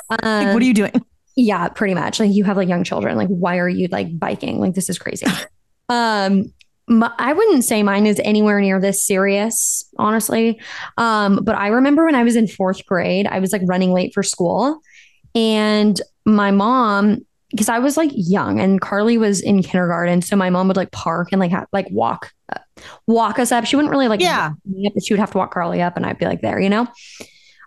[0.09, 1.05] Um, like, what are you doing?
[1.35, 2.19] Yeah, pretty much.
[2.19, 3.15] Like you have like young children.
[3.15, 4.59] Like why are you like biking?
[4.59, 5.27] Like this is crazy.
[5.89, 6.51] um,
[6.89, 10.60] my, I wouldn't say mine is anywhere near this serious, honestly.
[10.97, 14.13] Um, but I remember when I was in fourth grade, I was like running late
[14.13, 14.82] for school,
[15.36, 20.21] and my mom because I was like young and Carly was in kindergarten.
[20.21, 22.60] So my mom would like park and like ha- like walk uh,
[23.08, 23.65] walk us up.
[23.65, 24.52] She wouldn't really like yeah.
[24.52, 26.88] Up, she would have to walk Carly up and I'd be like there, you know.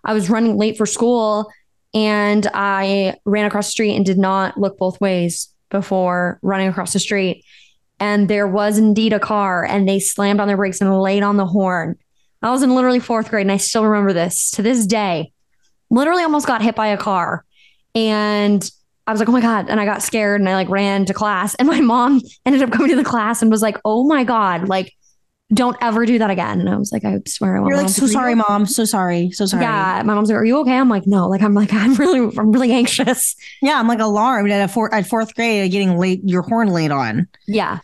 [0.05, 1.51] I was running late for school
[1.95, 6.93] and I ran across the street and did not look both ways before running across
[6.93, 7.45] the street.
[8.03, 11.37] And there was indeed a car and they slammed on their brakes and laid on
[11.37, 11.97] the horn.
[12.43, 15.31] I was in literally fourth grade and I still remember this to this day.
[15.89, 17.45] Literally almost got hit by a car.
[17.95, 18.69] And
[19.07, 19.71] I was like, oh my God.
[19.71, 21.55] And I got scared and I like ran to class.
[21.61, 24.69] And my mom ended up coming to the class and was like, oh my God,
[24.69, 24.93] like,
[25.55, 26.59] don't ever do that again.
[26.59, 27.69] And I was like, I swear I won't.
[27.71, 28.67] You're like, so sorry, mom.
[28.67, 29.31] So sorry.
[29.31, 29.63] So sorry.
[29.63, 30.03] Yeah.
[30.05, 30.77] My mom's like, are you okay?
[30.77, 31.29] I'm like, no.
[31.29, 33.37] Like, I'm like, I'm really, I'm really anxious.
[33.61, 33.79] Yeah.
[33.79, 37.29] I'm like alarmed at a four, at fourth grade, getting late, your horn laid on.
[37.47, 37.79] Yeah.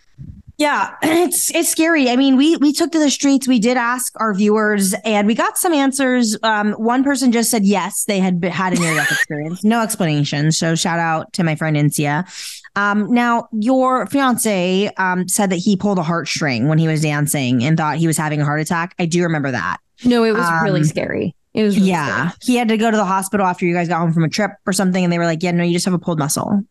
[0.58, 2.10] Yeah, it's it's scary.
[2.10, 3.46] I mean, we we took to the streets.
[3.46, 6.36] We did ask our viewers, and we got some answers.
[6.42, 9.64] Um, one person just said yes, they had had a near death experience.
[9.64, 10.52] No explanation.
[10.52, 12.26] So shout out to my friend Incia.
[12.74, 17.64] Um, now your fiance um, said that he pulled a heartstring when he was dancing
[17.64, 18.94] and thought he was having a heart attack.
[18.98, 19.78] I do remember that.
[20.04, 21.34] No, it was really um, scary.
[21.54, 22.30] It was really yeah.
[22.30, 22.38] Scary.
[22.42, 24.52] He had to go to the hospital after you guys got home from a trip
[24.66, 26.62] or something, and they were like, "Yeah, no, you just have a pulled muscle."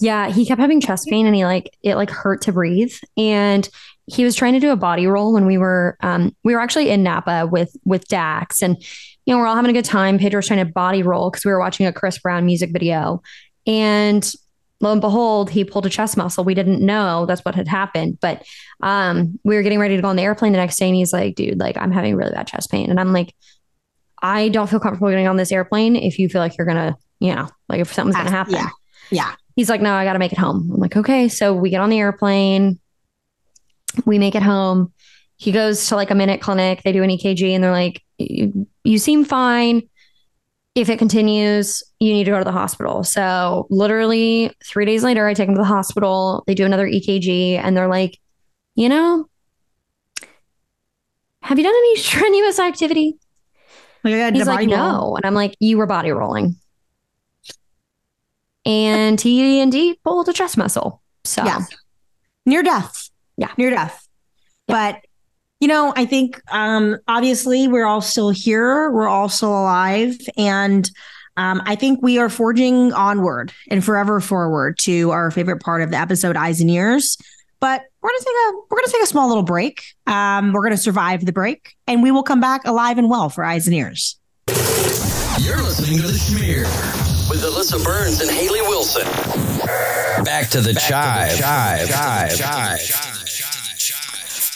[0.00, 2.94] Yeah, he kept having chest pain and he like it like hurt to breathe.
[3.16, 3.68] And
[4.06, 6.90] he was trying to do a body roll when we were um we were actually
[6.90, 8.76] in Napa with with Dax and
[9.26, 10.18] you know we're all having a good time.
[10.18, 13.22] Pedro's trying to body roll because we were watching a Chris Brown music video.
[13.66, 14.32] And
[14.80, 16.44] lo and behold, he pulled a chest muscle.
[16.44, 18.18] We didn't know that's what had happened.
[18.20, 18.46] But
[18.82, 21.12] um we were getting ready to go on the airplane the next day and he's
[21.12, 22.88] like, dude, like I'm having really bad chest pain.
[22.88, 23.34] And I'm like,
[24.22, 27.34] I don't feel comfortable getting on this airplane if you feel like you're gonna, you
[27.34, 28.54] know, like if something's gonna happen.
[28.54, 28.68] Yeah.
[29.10, 30.70] Yeah he's like, no, I got to make it home.
[30.72, 31.26] I'm like, okay.
[31.26, 32.78] So we get on the airplane,
[34.06, 34.92] we make it home.
[35.34, 36.82] He goes to like a minute clinic.
[36.84, 39.82] They do an EKG and they're like, you, seem fine.
[40.76, 43.02] if it continues, you need to go to the hospital.
[43.02, 46.44] So literally three days later, I take him to the hospital.
[46.46, 48.16] They do another EKG and they're like,
[48.76, 49.28] you know,
[51.42, 53.18] have you done any strenuous activity?
[54.04, 55.16] Like, He's like, no.
[55.16, 56.54] And I'm like, you were body rolling.
[58.68, 61.02] And he indeed pulled a chest muscle.
[61.24, 61.60] So Yeah.
[62.46, 63.08] near death.
[63.36, 63.50] Yeah.
[63.56, 64.06] near death.
[64.68, 65.00] But
[65.60, 68.90] you know, I think um, obviously we're all still here.
[68.92, 70.88] We're all still alive, and
[71.36, 75.90] um, I think we are forging onward and forever forward to our favorite part of
[75.90, 77.16] the episode, eyes and ears.
[77.60, 79.82] But we're gonna take a we're gonna take a small little break.
[80.06, 83.42] Um, we're gonna survive the break, and we will come back alive and well for
[83.42, 84.16] eyes and ears.
[85.40, 89.02] You're listening to The Schmear with Alyssa Burns and Haley Wilson.
[90.24, 91.36] Back to the chive.
[91.36, 91.88] Chive.
[92.36, 92.80] Chive.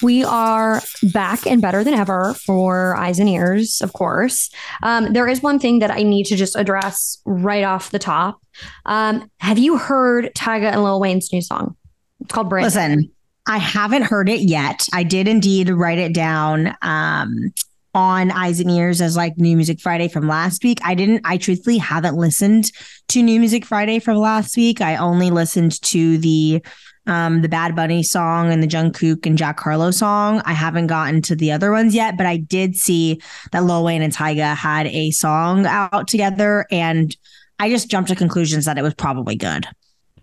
[0.03, 0.81] we are
[1.13, 4.51] back and better than ever for eyes and ears, of course.
[4.83, 8.41] Um, there is one thing that I need to just address right off the top.
[8.87, 11.77] Um, have you heard Tyga and Lil Wayne's new song?
[12.21, 12.65] It's called Brand.
[12.65, 13.11] Listen,
[13.47, 14.89] I haven't heard it yet.
[14.95, 17.53] I did indeed write it down um,
[17.95, 20.79] on Eyes and Ears as like New Music Friday from last week.
[20.85, 22.71] I didn't, I truthfully haven't listened
[23.09, 24.81] to New Music Friday from last week.
[24.81, 26.63] I only listened to the
[27.07, 30.41] um, the Bad Bunny song and the Jungkook and Jack Harlow song.
[30.45, 34.03] I haven't gotten to the other ones yet, but I did see that Lil Wayne
[34.03, 37.17] and Tyga had a song out together, and
[37.59, 39.67] I just jumped to conclusions that it was probably good.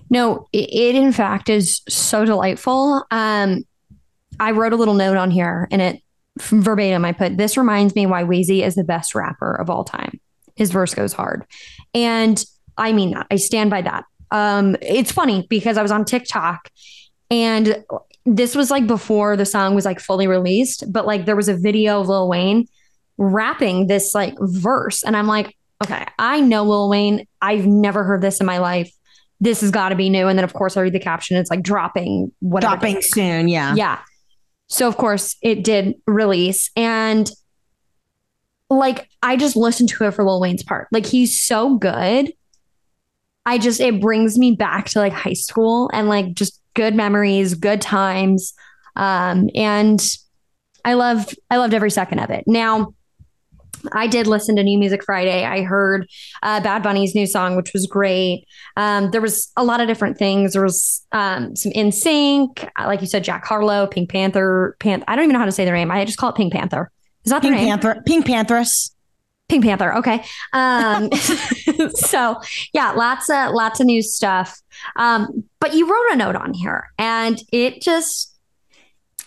[0.09, 3.05] No, it, it in fact is so delightful.
[3.11, 3.65] Um,
[4.39, 6.01] I wrote a little note on here and it
[6.41, 10.19] verbatim, I put, this reminds me why Weezy is the best rapper of all time.
[10.55, 11.45] His verse goes hard.
[11.93, 12.43] And
[12.77, 13.27] I mean that.
[13.31, 14.05] I stand by that.
[14.31, 16.69] Um, it's funny because I was on TikTok
[17.31, 17.83] and
[18.25, 21.57] this was like before the song was like fully released, but like there was a
[21.57, 22.67] video of Lil Wayne
[23.17, 25.03] rapping this like verse.
[25.03, 27.27] And I'm like, okay, I know Lil Wayne.
[27.41, 28.91] I've never heard this in my life.
[29.39, 30.27] This has got to be new.
[30.27, 31.37] And then of course I read the caption.
[31.37, 32.75] It's like dropping whatever.
[32.75, 33.73] Dropping soon, yeah.
[33.75, 33.99] Yeah.
[34.69, 37.29] So of course it did release and
[38.69, 40.87] like I just listened to it for Lil Wayne's part.
[40.91, 42.31] Like he's so good.
[43.45, 47.55] I just it brings me back to like high school and like just good memories,
[47.55, 48.53] good times.
[48.95, 49.99] Um and
[50.85, 52.43] I loved I loved every second of it.
[52.45, 52.93] Now
[53.91, 55.45] I did listen to New Music Friday.
[55.45, 56.07] I heard
[56.43, 58.45] uh, Bad Bunny's new song, which was great.
[58.77, 60.53] Um, there was a lot of different things.
[60.53, 64.75] There was um, some NSYNC, like you said, Jack Harlow, Pink Panther.
[64.79, 65.91] Pan- I don't even know how to say their name.
[65.91, 66.91] I just call it Pink Panther.
[67.25, 67.79] Is that Pink their Pink name?
[67.79, 68.95] Panther, Pink Panthers.
[69.49, 69.95] Pink Panther.
[69.95, 70.23] Okay.
[70.53, 71.11] Um,
[71.95, 72.39] so
[72.71, 74.61] yeah, lots of lots of new stuff.
[74.95, 78.37] Um, but you wrote a note on here, and it just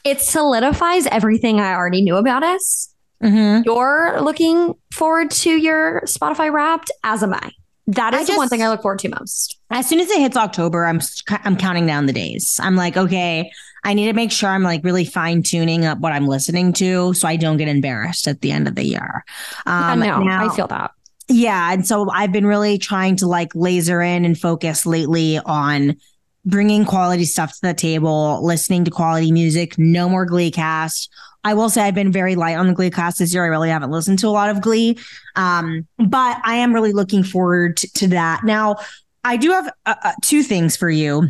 [0.05, 2.92] it solidifies everything I already knew about us.
[3.23, 3.63] Mm-hmm.
[3.65, 7.51] You're looking forward to your Spotify Wrapped, as am I.
[7.89, 9.59] That is I the one thing I look forward to most.
[9.71, 11.01] As soon as it hits October, I'm
[11.45, 12.59] I'm counting down the days.
[12.63, 13.51] I'm like, okay,
[13.85, 17.13] I need to make sure I'm like really fine tuning up what I'm listening to,
[17.15, 19.25] so I don't get embarrassed at the end of the year.
[19.67, 20.21] I Um, know.
[20.23, 20.93] now- I feel that.
[21.29, 21.73] Yeah.
[21.73, 25.97] And so I've been really trying to like laser in and focus lately on
[26.45, 31.13] bringing quality stuff to the table, listening to quality music, no more Glee cast.
[31.45, 33.45] I will say I've been very light on the Glee cast this year.
[33.45, 34.99] I really haven't listened to a lot of Glee.
[35.35, 38.45] Um, but I am really looking forward to, to that.
[38.45, 38.77] Now,
[39.25, 41.29] I do have uh, uh, two things for you.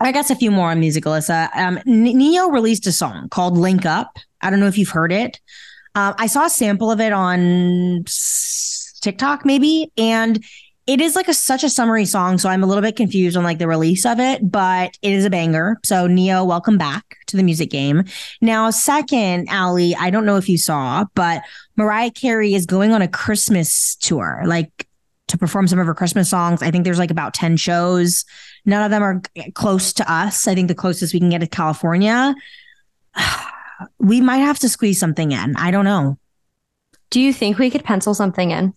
[0.00, 1.48] I guess a few more on music, Alyssa.
[1.56, 4.18] Um, Ne-Yo released a song called Link Up.
[4.40, 5.40] I don't know if you've heard it.
[5.94, 8.04] Um, I saw a sample of it on
[9.00, 10.44] TikTok, maybe, and
[10.86, 12.38] it is like a such a summary song.
[12.38, 15.24] So I'm a little bit confused on like the release of it, but it is
[15.24, 15.78] a banger.
[15.84, 18.04] So Ne-Yo, welcome back to the music game.
[18.40, 21.42] Now, second, Ali, I don't know if you saw, but
[21.76, 24.86] Mariah Carey is going on a Christmas tour, like
[25.26, 26.62] to perform some of her Christmas songs.
[26.62, 28.24] I think there's like about 10 shows.
[28.64, 29.20] None of them are
[29.54, 30.46] close to us.
[30.46, 32.32] I think the closest we can get is California.
[33.98, 35.56] we might have to squeeze something in.
[35.56, 36.16] I don't know.
[37.10, 38.72] Do you think we could pencil something in?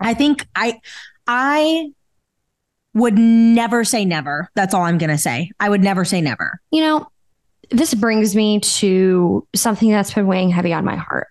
[0.00, 0.80] I think I
[1.26, 1.90] I
[2.94, 4.50] would never say never.
[4.54, 5.50] That's all I'm going to say.
[5.60, 6.60] I would never say never.
[6.70, 7.08] You know,
[7.70, 11.28] this brings me to something that's been weighing heavy on my heart.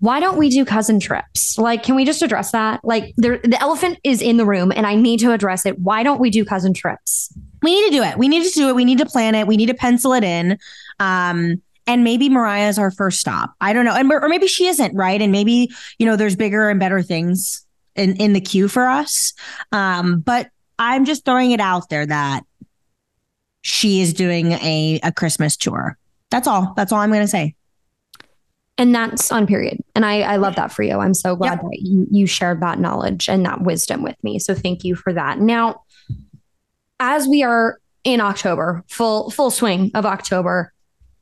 [0.00, 1.58] Why don't we do cousin trips?
[1.58, 2.84] Like, can we just address that?
[2.84, 5.76] Like, there, the elephant is in the room, and I need to address it.
[5.80, 7.32] Why don't we do cousin trips?
[7.62, 8.16] We need to do it.
[8.16, 8.76] We need to do it.
[8.76, 9.48] We need to plan it.
[9.48, 10.56] We need to pencil it in.
[11.00, 13.54] Um and maybe Mariah is our first stop.
[13.60, 13.94] I don't know.
[13.94, 15.20] And or maybe she isn't, right?
[15.20, 17.66] And maybe, you know, there's bigger and better things
[17.96, 19.32] in in the queue for us.
[19.72, 22.44] Um but I'm just throwing it out there that
[23.62, 25.98] she is doing a a Christmas tour.
[26.30, 26.74] That's all.
[26.76, 27.54] That's all I'm going to say.
[28.76, 29.82] And that's on period.
[29.96, 30.98] And I, I love that for you.
[30.98, 31.60] I'm so glad Yep.
[31.62, 34.38] that you, you shared that knowledge and that wisdom with me.
[34.38, 35.40] So thank you for that.
[35.40, 35.82] Now,
[37.00, 40.72] as we are in October, full full swing of October,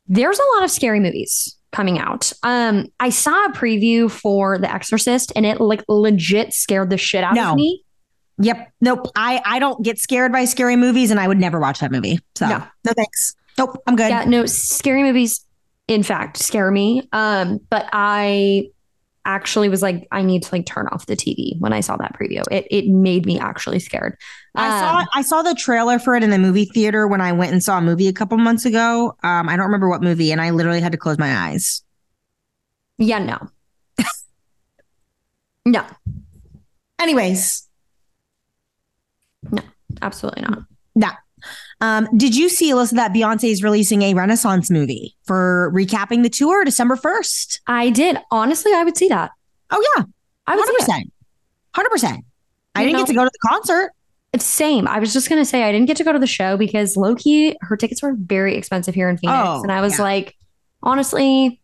[0.07, 2.31] there's a lot of scary movies coming out.
[2.43, 7.23] Um, I saw a preview for The Exorcist and it like legit scared the shit
[7.23, 7.51] out No.
[7.51, 7.83] of me.
[8.39, 8.71] Yep.
[8.81, 9.07] Nope.
[9.15, 12.19] I I don't get scared by scary movies, and I would never watch that movie.
[12.35, 12.63] So No.
[12.85, 13.35] no, thanks.
[13.57, 13.81] Nope.
[13.87, 14.09] I'm good.
[14.09, 15.43] Yeah, no, scary movies,
[15.87, 17.07] in fact, scare me.
[17.11, 18.69] Um, but I
[19.27, 22.15] actually was like, I need to like turn off the TV when I saw that
[22.19, 22.41] preview.
[22.49, 24.17] It it made me actually scared.
[24.55, 27.33] I saw Um, I saw the trailer for it in the movie theater when I
[27.33, 29.15] went and saw a movie a couple months ago.
[29.21, 31.83] Um, I don't remember what movie, and I literally had to close my eyes.
[32.97, 33.37] Yeah, no.
[35.65, 35.85] no,
[36.99, 37.67] Anyways,
[39.51, 39.61] No,
[40.01, 40.43] absolutely
[40.95, 41.17] not.
[41.81, 46.29] Um, did you see Alyssa that Beyonce is releasing a Renaissance movie for recapping the
[46.29, 47.61] tour December first?
[47.67, 48.17] I did.
[48.31, 49.31] Honestly, I would see that.
[49.71, 50.03] Oh yeah,
[50.47, 50.87] I would hundred see it.
[50.87, 51.13] percent,
[51.75, 52.25] hundred percent.
[52.75, 53.91] I You didn't know- get to go to the concert.
[54.33, 54.87] It's same.
[54.87, 57.55] I was just gonna say I didn't get to go to the show because Loki,
[57.61, 60.03] her tickets were very expensive here in Phoenix, Oh, and I was yeah.
[60.03, 60.35] like,
[60.83, 61.61] honestly,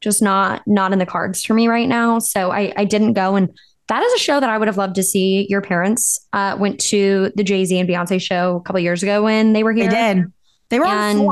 [0.00, 2.18] just not not in the cards for me right now.
[2.18, 3.48] So I I didn't go, and
[3.88, 5.46] that is a show that I would have loved to see.
[5.48, 9.22] Your parents uh, went to the Jay Z and Beyonce show a couple years ago
[9.22, 9.90] when they were here.
[9.90, 10.32] They did.
[10.68, 11.28] They were And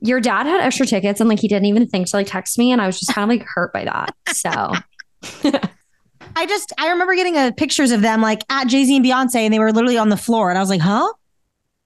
[0.00, 2.72] your dad had extra tickets, and like he didn't even think to like text me,
[2.72, 4.14] and I was just kind of like hurt by that.
[4.32, 4.50] So
[6.36, 9.36] I just I remember getting a pictures of them like at Jay Z and Beyonce,
[9.36, 11.10] and they were literally on the floor, and I was like, huh?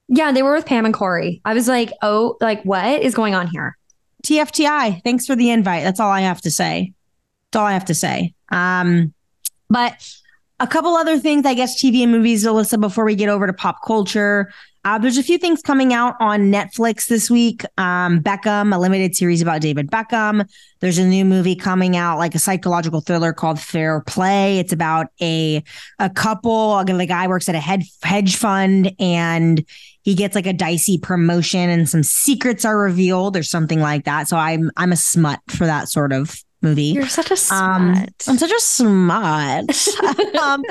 [0.08, 1.40] yeah, they were with Pam and Corey.
[1.44, 3.76] I was like, oh, like what is going on here?
[4.24, 5.02] TFTI.
[5.04, 5.84] Thanks for the invite.
[5.84, 6.92] That's all I have to say.
[7.52, 8.34] That's all I have to say.
[8.50, 9.12] Um,
[9.68, 10.08] but
[10.60, 13.52] a couple other things, I guess, TV and movies, Alyssa, before we get over to
[13.52, 14.52] pop culture.
[14.84, 17.62] Uh, there's a few things coming out on Netflix this week.
[17.76, 20.48] Um, Beckham, a limited series about David Beckham.
[20.80, 24.58] There's a new movie coming out, like a psychological thriller called Fair Play.
[24.58, 25.62] It's about a
[25.98, 26.82] a couple.
[26.84, 29.64] The guy works at a hedge fund, and
[30.02, 34.28] he gets like a dicey promotion, and some secrets are revealed, or something like that.
[34.28, 36.82] So I'm I'm a smut for that sort of movie.
[36.82, 37.94] You're such a Um.
[38.26, 39.88] I'm such a smut.
[40.42, 40.62] um,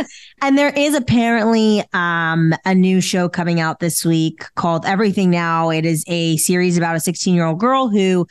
[0.41, 5.69] and there is apparently um, a new show coming out this week called Everything Now.
[5.69, 8.27] It is a series about a 16 year old girl who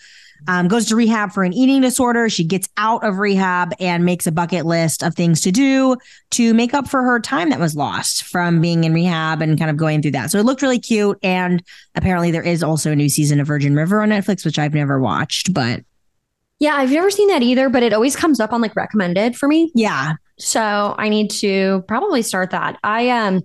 [0.48, 2.28] um, goes to rehab for an eating disorder.
[2.28, 5.96] She gets out of rehab and makes a bucket list of things to do
[6.32, 9.70] to make up for her time that was lost from being in rehab and kind
[9.70, 10.30] of going through that.
[10.30, 11.18] So it looked really cute.
[11.22, 11.62] And
[11.94, 15.00] apparently, there is also a new season of Virgin River on Netflix, which I've never
[15.00, 15.52] watched.
[15.52, 15.82] But
[16.58, 19.46] Yeah, I've never seen that either, but it always comes up on like recommended for
[19.48, 19.70] me.
[19.74, 22.78] yeah, So I need to probably start that.
[22.82, 23.42] I um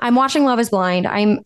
[0.00, 1.06] I'm watching Love is Blind.
[1.06, 1.40] I'm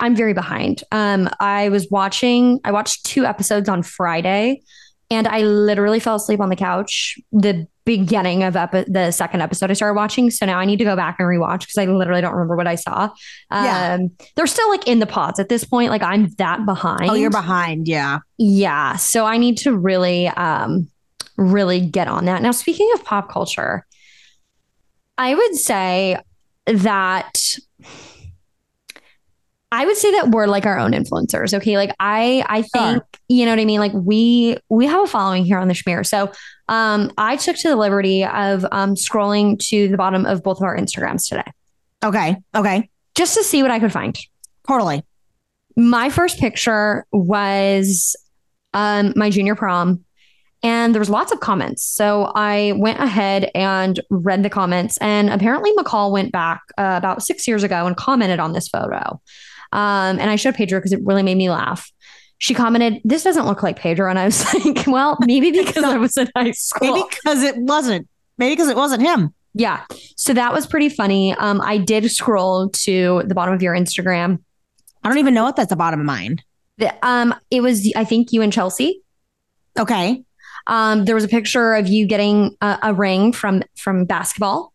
[0.00, 0.82] I'm very behind.
[0.92, 4.62] Um I was watching I watched two episodes on Friday
[5.10, 7.66] and I literally fell asleep on the couch the
[7.98, 10.30] beginning of epi- the second episode I started watching.
[10.30, 12.66] So now I need to go back and rewatch because I literally don't remember what
[12.66, 13.10] I saw.
[13.50, 13.98] Um Yeah.
[14.36, 15.90] they're still like in the pods at this point.
[15.90, 17.10] Like I'm that behind.
[17.10, 17.88] oh, you're behind.
[17.88, 18.18] Yeah.
[18.38, 18.96] Yeah.
[18.96, 20.88] So I need to really, um,
[21.36, 22.42] really get on that.
[22.42, 23.86] Now, speaking of pop culture,
[25.18, 26.18] I would say
[26.66, 27.32] that
[29.72, 31.54] I would say that we're like our own influencers.
[31.54, 31.76] Okay.
[31.76, 33.78] Like I I think, you know what I mean?
[33.80, 36.04] Like we we have a following here on the Schmear.
[36.06, 36.32] So
[36.68, 40.64] um I took to the liberty of um scrolling to the bottom of both of
[40.64, 41.50] our Instagrams today
[42.04, 42.36] Okay.
[42.54, 42.88] Okay.
[43.14, 44.18] just to see what I could find.
[44.66, 45.04] Totally.
[45.76, 48.16] my first picture was
[48.74, 50.04] um, my junior prom
[50.62, 55.28] and there was lots of comments so i went ahead and read the comments and
[55.30, 59.20] apparently mccall went back uh, about six years ago and commented on this photo
[59.72, 61.90] um, and i showed pedro because it really made me laugh
[62.38, 65.96] she commented this doesn't look like pedro and i was like well maybe because i
[65.96, 68.08] was in high school Maybe because it wasn't.
[68.38, 69.34] Maybe because it wasn't him.
[69.52, 69.84] yeah.
[70.16, 71.34] So that was pretty funny.
[71.34, 74.38] Um, I did scroll to the bottom of your Instagram.
[75.04, 76.38] I don't even know if that's the bottom of mine.
[76.78, 79.02] The, um, it was, I think, you and Chelsea.
[79.78, 80.24] Okay.
[80.66, 84.72] Um, there was a picture of you getting a, a ring from from basketball.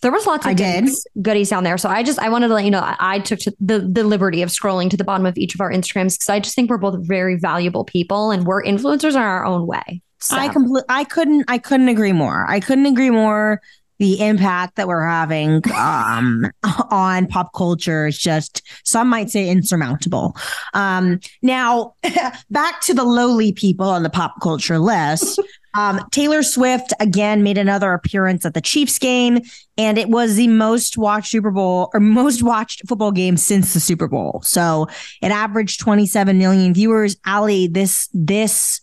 [0.00, 0.84] There was lots of I did.
[0.84, 1.76] goodies, goodies down there.
[1.76, 4.04] So I just I wanted to let you know I, I took to the the
[4.04, 6.70] liberty of scrolling to the bottom of each of our Instagrams because I just think
[6.70, 10.02] we're both very valuable people and we're influencers in our own way.
[10.20, 10.84] So I complete.
[10.88, 11.44] I couldn't.
[11.48, 12.44] I couldn't agree more.
[12.48, 13.60] I couldn't agree more.
[13.98, 16.50] The impact that we're having um,
[16.90, 20.36] on pop culture is just some might say insurmountable.
[20.74, 21.94] Um, now,
[22.50, 25.40] back to the lowly people on the pop culture list.
[25.74, 29.40] Um, Taylor Swift again made another appearance at the Chiefs game,
[29.76, 33.80] and it was the most watched Super Bowl or most watched football game since the
[33.80, 34.40] Super Bowl.
[34.42, 34.88] So
[35.22, 37.16] it averaged 27 million viewers.
[37.26, 38.80] Ali, this this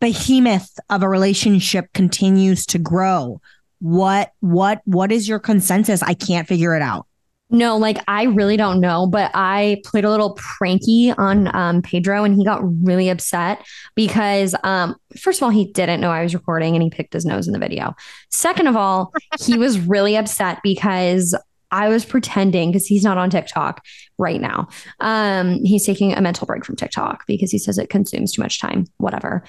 [0.00, 3.40] behemoth of a relationship continues to grow.
[3.80, 6.02] What what what is your consensus?
[6.02, 7.06] I can't figure it out.
[7.52, 12.22] No, like I really don't know, but I played a little pranky on um, Pedro
[12.22, 13.66] and he got really upset
[13.96, 17.24] because, um, first of all, he didn't know I was recording and he picked his
[17.24, 17.96] nose in the video.
[18.30, 21.34] Second of all, he was really upset because
[21.72, 23.84] I was pretending because he's not on TikTok
[24.16, 24.68] right now.
[25.00, 28.60] Um, he's taking a mental break from TikTok because he says it consumes too much
[28.60, 29.44] time, whatever.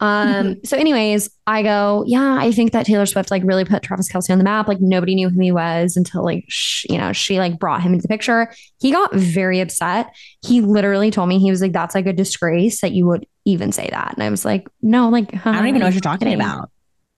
[0.00, 4.10] Um, so anyways, I go, yeah, I think that Taylor Swift like really put Travis
[4.10, 4.66] Kelce on the map.
[4.66, 7.92] Like nobody knew who he was until like, sh- you know, she like brought him
[7.92, 8.52] into the picture.
[8.80, 10.14] He got very upset.
[10.44, 13.72] He literally told me, he was like, that's like a disgrace that you would even
[13.72, 14.14] say that.
[14.14, 16.70] And I was like, no, like, I don't even know what you're talking about.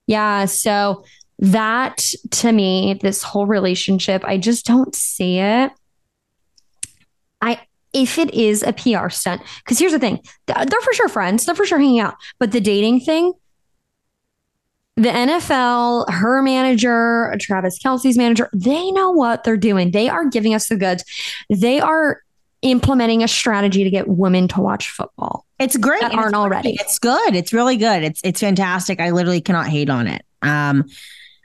[0.06, 0.46] Yeah.
[0.46, 1.04] So
[1.38, 5.72] that to me, this whole relationship, I just don't see it.
[7.40, 7.60] I
[7.93, 11.55] if it is a PR stunt, because here's the thing, they're for sure friends, they're
[11.55, 13.32] for sure hanging out, but the dating thing,
[14.97, 19.90] the NFL, her manager, Travis Kelce's manager, they know what they're doing.
[19.90, 21.05] They are giving us the goods.
[21.49, 22.20] They are
[22.61, 25.47] implementing a strategy to get women to watch football.
[25.59, 26.01] It's great.
[26.03, 26.76] That aren't it's, already.
[26.78, 27.34] It's good.
[27.34, 28.03] It's really good.
[28.03, 29.01] It's it's fantastic.
[29.01, 30.24] I literally cannot hate on it.
[30.43, 30.84] Um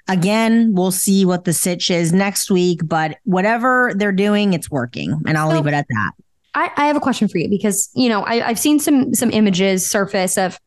[0.08, 5.22] again, we'll see what the sitch is next week, but whatever they're doing, it's working.
[5.26, 6.12] And I'll So- leave it at that.
[6.58, 9.30] I, I have a question for you because you know I, I've seen some some
[9.30, 10.60] images surface of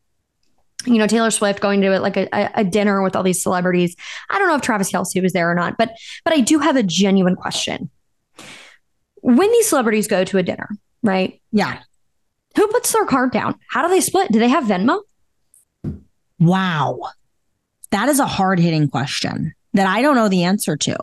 [0.85, 3.97] you know Taylor Swift going to like a, a a dinner with all these celebrities.
[4.29, 5.91] I don't know if Travis Kelce was there or not, but
[6.23, 7.89] but I do have a genuine question.
[9.15, 10.69] When these celebrities go to a dinner,
[11.03, 11.41] right?
[11.51, 11.79] Yeah.
[12.55, 13.59] Who puts their card down?
[13.69, 14.31] How do they split?
[14.31, 15.01] Do they have Venmo?
[16.39, 16.99] Wow.
[17.91, 20.97] That is a hard hitting question that I don't know the answer to.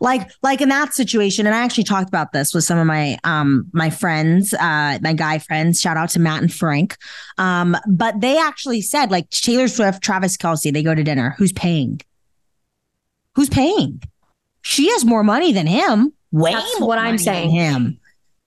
[0.00, 3.18] Like, like in that situation, and I actually talked about this with some of my
[3.24, 5.80] um my friends, uh, my guy friends.
[5.80, 6.96] Shout out to Matt and Frank.
[7.38, 11.34] Um, but they actually said, like Taylor Swift, Travis Kelce, they go to dinner.
[11.38, 12.00] Who's paying?
[13.34, 14.02] Who's paying?
[14.60, 16.12] She has more money than him.
[16.30, 17.50] Way That's more what I'm saying.
[17.50, 17.98] Him.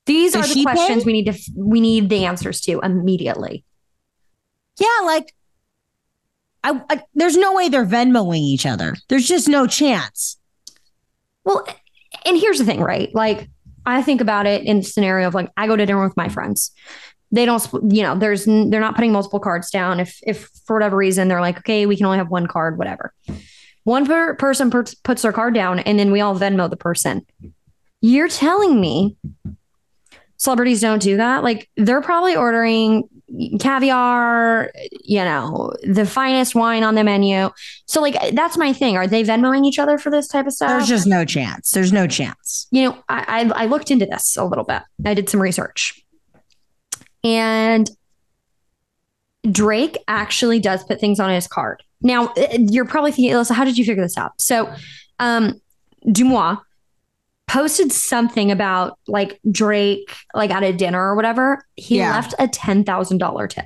[0.06, 1.08] These Does are the questions pay?
[1.08, 3.64] we need to we need the answers to immediately.
[4.80, 5.34] Yeah, like
[6.66, 8.96] I, I there's no way they're Venmoing each other.
[9.08, 10.38] There's just no chance.
[11.44, 11.66] Well,
[12.26, 13.14] and here's the thing, right?
[13.14, 13.48] Like,
[13.86, 16.28] I think about it in the scenario of like, I go to dinner with my
[16.28, 16.72] friends.
[17.32, 20.00] They don't, you know, there's, they're not putting multiple cards down.
[20.00, 23.14] If, if for whatever reason they're like, okay, we can only have one card, whatever.
[23.84, 27.28] One per- person per- puts their card down and then we all Venmo the person.
[28.02, 29.18] You're telling me
[30.38, 31.44] celebrities don't do that?
[31.44, 33.10] Like, they're probably ordering
[33.60, 34.72] caviar,
[35.04, 37.50] you know, the finest wine on the menu.
[37.86, 38.98] So, like, that's my thing.
[38.98, 40.70] Are they Venmoing each other for this type of stuff?
[40.70, 41.72] There's just no chance.
[41.72, 42.68] There's no chance.
[42.72, 44.84] you know, I, I I looked into this a little bit.
[45.06, 46.04] I did some research,
[47.24, 47.90] and
[49.52, 51.84] Drake actually does put things on his card.
[52.02, 54.34] Now, uh, you're probably thinking, Alyssa, how did you figure this out?
[54.40, 54.74] So,
[55.20, 55.60] um,
[56.06, 56.60] DeuxMoi
[57.56, 61.66] posted something about like Drake, like at a dinner or whatever.
[61.76, 62.12] He Yeah.
[62.12, 63.66] left a ten thousand dollar tip.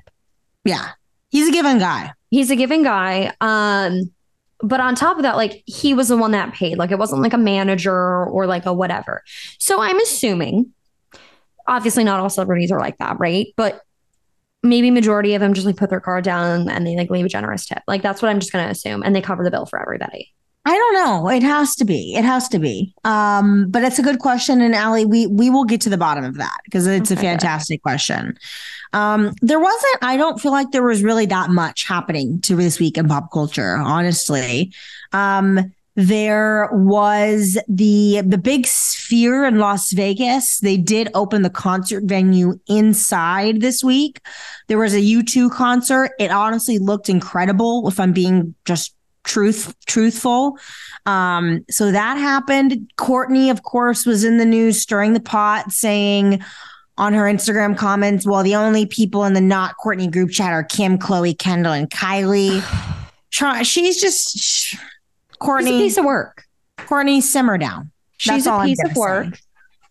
[0.64, 0.90] Yeah.
[1.30, 2.12] He's a given guy.
[2.30, 3.34] He's a giving guy.
[3.42, 4.12] Um,
[4.62, 6.78] but on top of that, like he was the one that paid.
[6.78, 9.24] Like it wasn't like a manager or like a whatever.
[9.58, 10.72] So I'm assuming,
[11.68, 13.48] obviously, not all celebrities are like that, right?
[13.56, 13.82] But
[14.62, 17.30] maybe majority of them just like put their card down and they like leave a
[17.30, 17.82] generous tip.
[17.88, 20.32] Like that's what I'm just gonna assume, and they cover the bill for everybody.
[20.66, 21.30] I don't know.
[21.30, 22.14] It has to be.
[22.16, 22.94] It has to be.
[23.04, 26.24] Um, but it's a good question, and Allie, we we will get to the bottom
[26.26, 27.28] of that because it's a Okay, good.
[27.30, 28.38] fantastic question.
[28.94, 29.98] Um, there wasn't.
[30.02, 33.32] I don't feel like there was really that much happening to this week in pop
[33.32, 33.78] culture.
[33.78, 34.74] Honestly,
[35.14, 40.60] um, there was the the big sphere in Las Vegas.
[40.60, 44.20] They did open the concert venue inside this week.
[44.68, 46.12] There was a U2 concert.
[46.20, 47.88] It honestly looked incredible.
[47.88, 48.94] If I'm being just
[49.30, 50.58] truth truthful.
[51.06, 52.92] Um, so that happened.
[52.98, 56.42] Kourtney, of course, was in the news stirring the pot, saying
[56.98, 60.64] on her Instagram comments, well, the only people in the not Kourtney group chat are
[60.64, 62.62] Kim, Khloé, Kendall, and Kylie.
[63.64, 65.80] She's just sh- It's a Kourtney.
[65.80, 66.44] piece of work.
[66.80, 67.92] Kourtney, simmer down.
[68.18, 69.36] She's That's a piece of work.
[69.36, 69.42] say.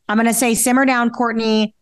[0.08, 1.72] I'm gonna say simmer down, Kourtney.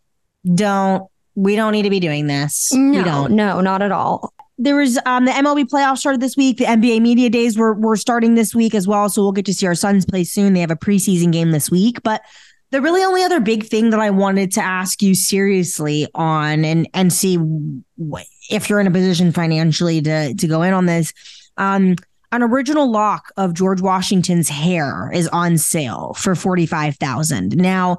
[0.55, 1.05] Don't
[1.35, 2.71] we don't need to be doing this.
[2.73, 3.33] we No, don't.
[3.33, 4.33] no, not at all.
[4.59, 6.59] There was um the MLB playoffs started this week.
[6.59, 9.09] The NBA media days were were starting this week as well.
[9.09, 10.53] So we'll get to see our Suns play soon.
[10.53, 12.03] They have a preseason game this week.
[12.03, 12.23] But
[12.71, 16.89] the really only other big thing that I wanted to ask you seriously on and
[16.95, 21.13] and see wh- if you're in a position financially to to go in on this.
[21.57, 21.97] Um
[22.33, 27.57] an original lock of George Washington's hair is on sale for 45,000.
[27.57, 27.99] Now,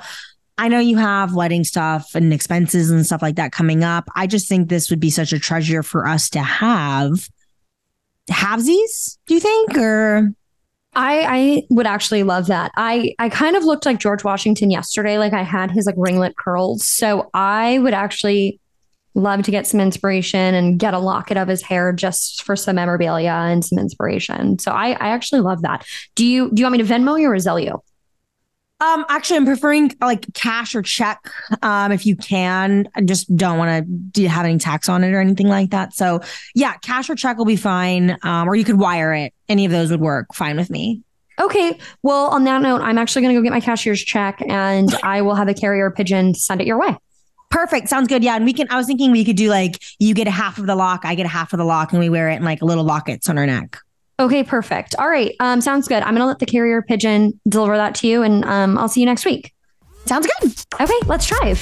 [0.58, 4.06] I know you have wedding stuff and expenses and stuff like that coming up.
[4.16, 7.30] I just think this would be such a treasure for us to have.
[8.30, 9.78] Halvesies, do you think?
[9.78, 10.32] Or
[10.94, 12.72] I I would actually love that.
[12.76, 15.20] I I kind of looked like George Washington yesterday.
[15.20, 16.88] Like I had his like ringlet curls.
[16.88, 18.60] So I would actually
[19.14, 22.76] love to get some inspiration and get a locket of his hair just for some
[22.76, 24.58] memorabilia and some inspiration.
[24.58, 25.86] So I I actually love that.
[26.16, 27.82] Do you do you want me to Venmo you or Zelle you?
[28.80, 31.32] Um, actually, I'm preferring like cash or check.
[31.64, 35.20] Um, if you can, I just don't want to have any tax on it or
[35.20, 35.94] anything like that.
[35.94, 36.22] So
[36.54, 38.18] yeah, cash or check will be fine.
[38.22, 39.34] Um, or you could wire it.
[39.50, 41.02] Any of those would work fine with me.
[41.40, 41.80] Okay.
[42.04, 45.22] Well, on that note, I'm actually going to go get my cashier's check and I
[45.22, 46.96] will have a carrier pigeon send it your way.
[47.50, 47.88] Perfect.
[47.90, 48.24] Sounds good.
[48.24, 48.36] Yeah.
[48.36, 50.68] And we can, I was thinking we could do like, you get a half of
[50.68, 52.62] the lock, I get a half of the lock, and we wear it in like
[52.62, 53.78] little lockets on our neck.
[54.20, 54.96] Okay, perfect.
[54.98, 55.36] All right.
[55.40, 56.02] Um, sounds good.
[56.02, 59.06] I'm gonna let the carrier pigeon deliver that to you and um I'll see you
[59.06, 59.54] next week.
[60.06, 60.56] Sounds good.
[60.82, 61.62] Okay, let's drive.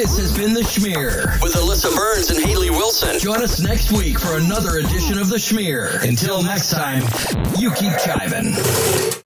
[0.00, 3.18] This has been The Schmear with Alyssa Burns and Haley Wilson.
[3.18, 6.02] Join us next week for another edition of The Schmear.
[6.02, 7.02] Until next time,
[7.58, 9.20] you keep chiving.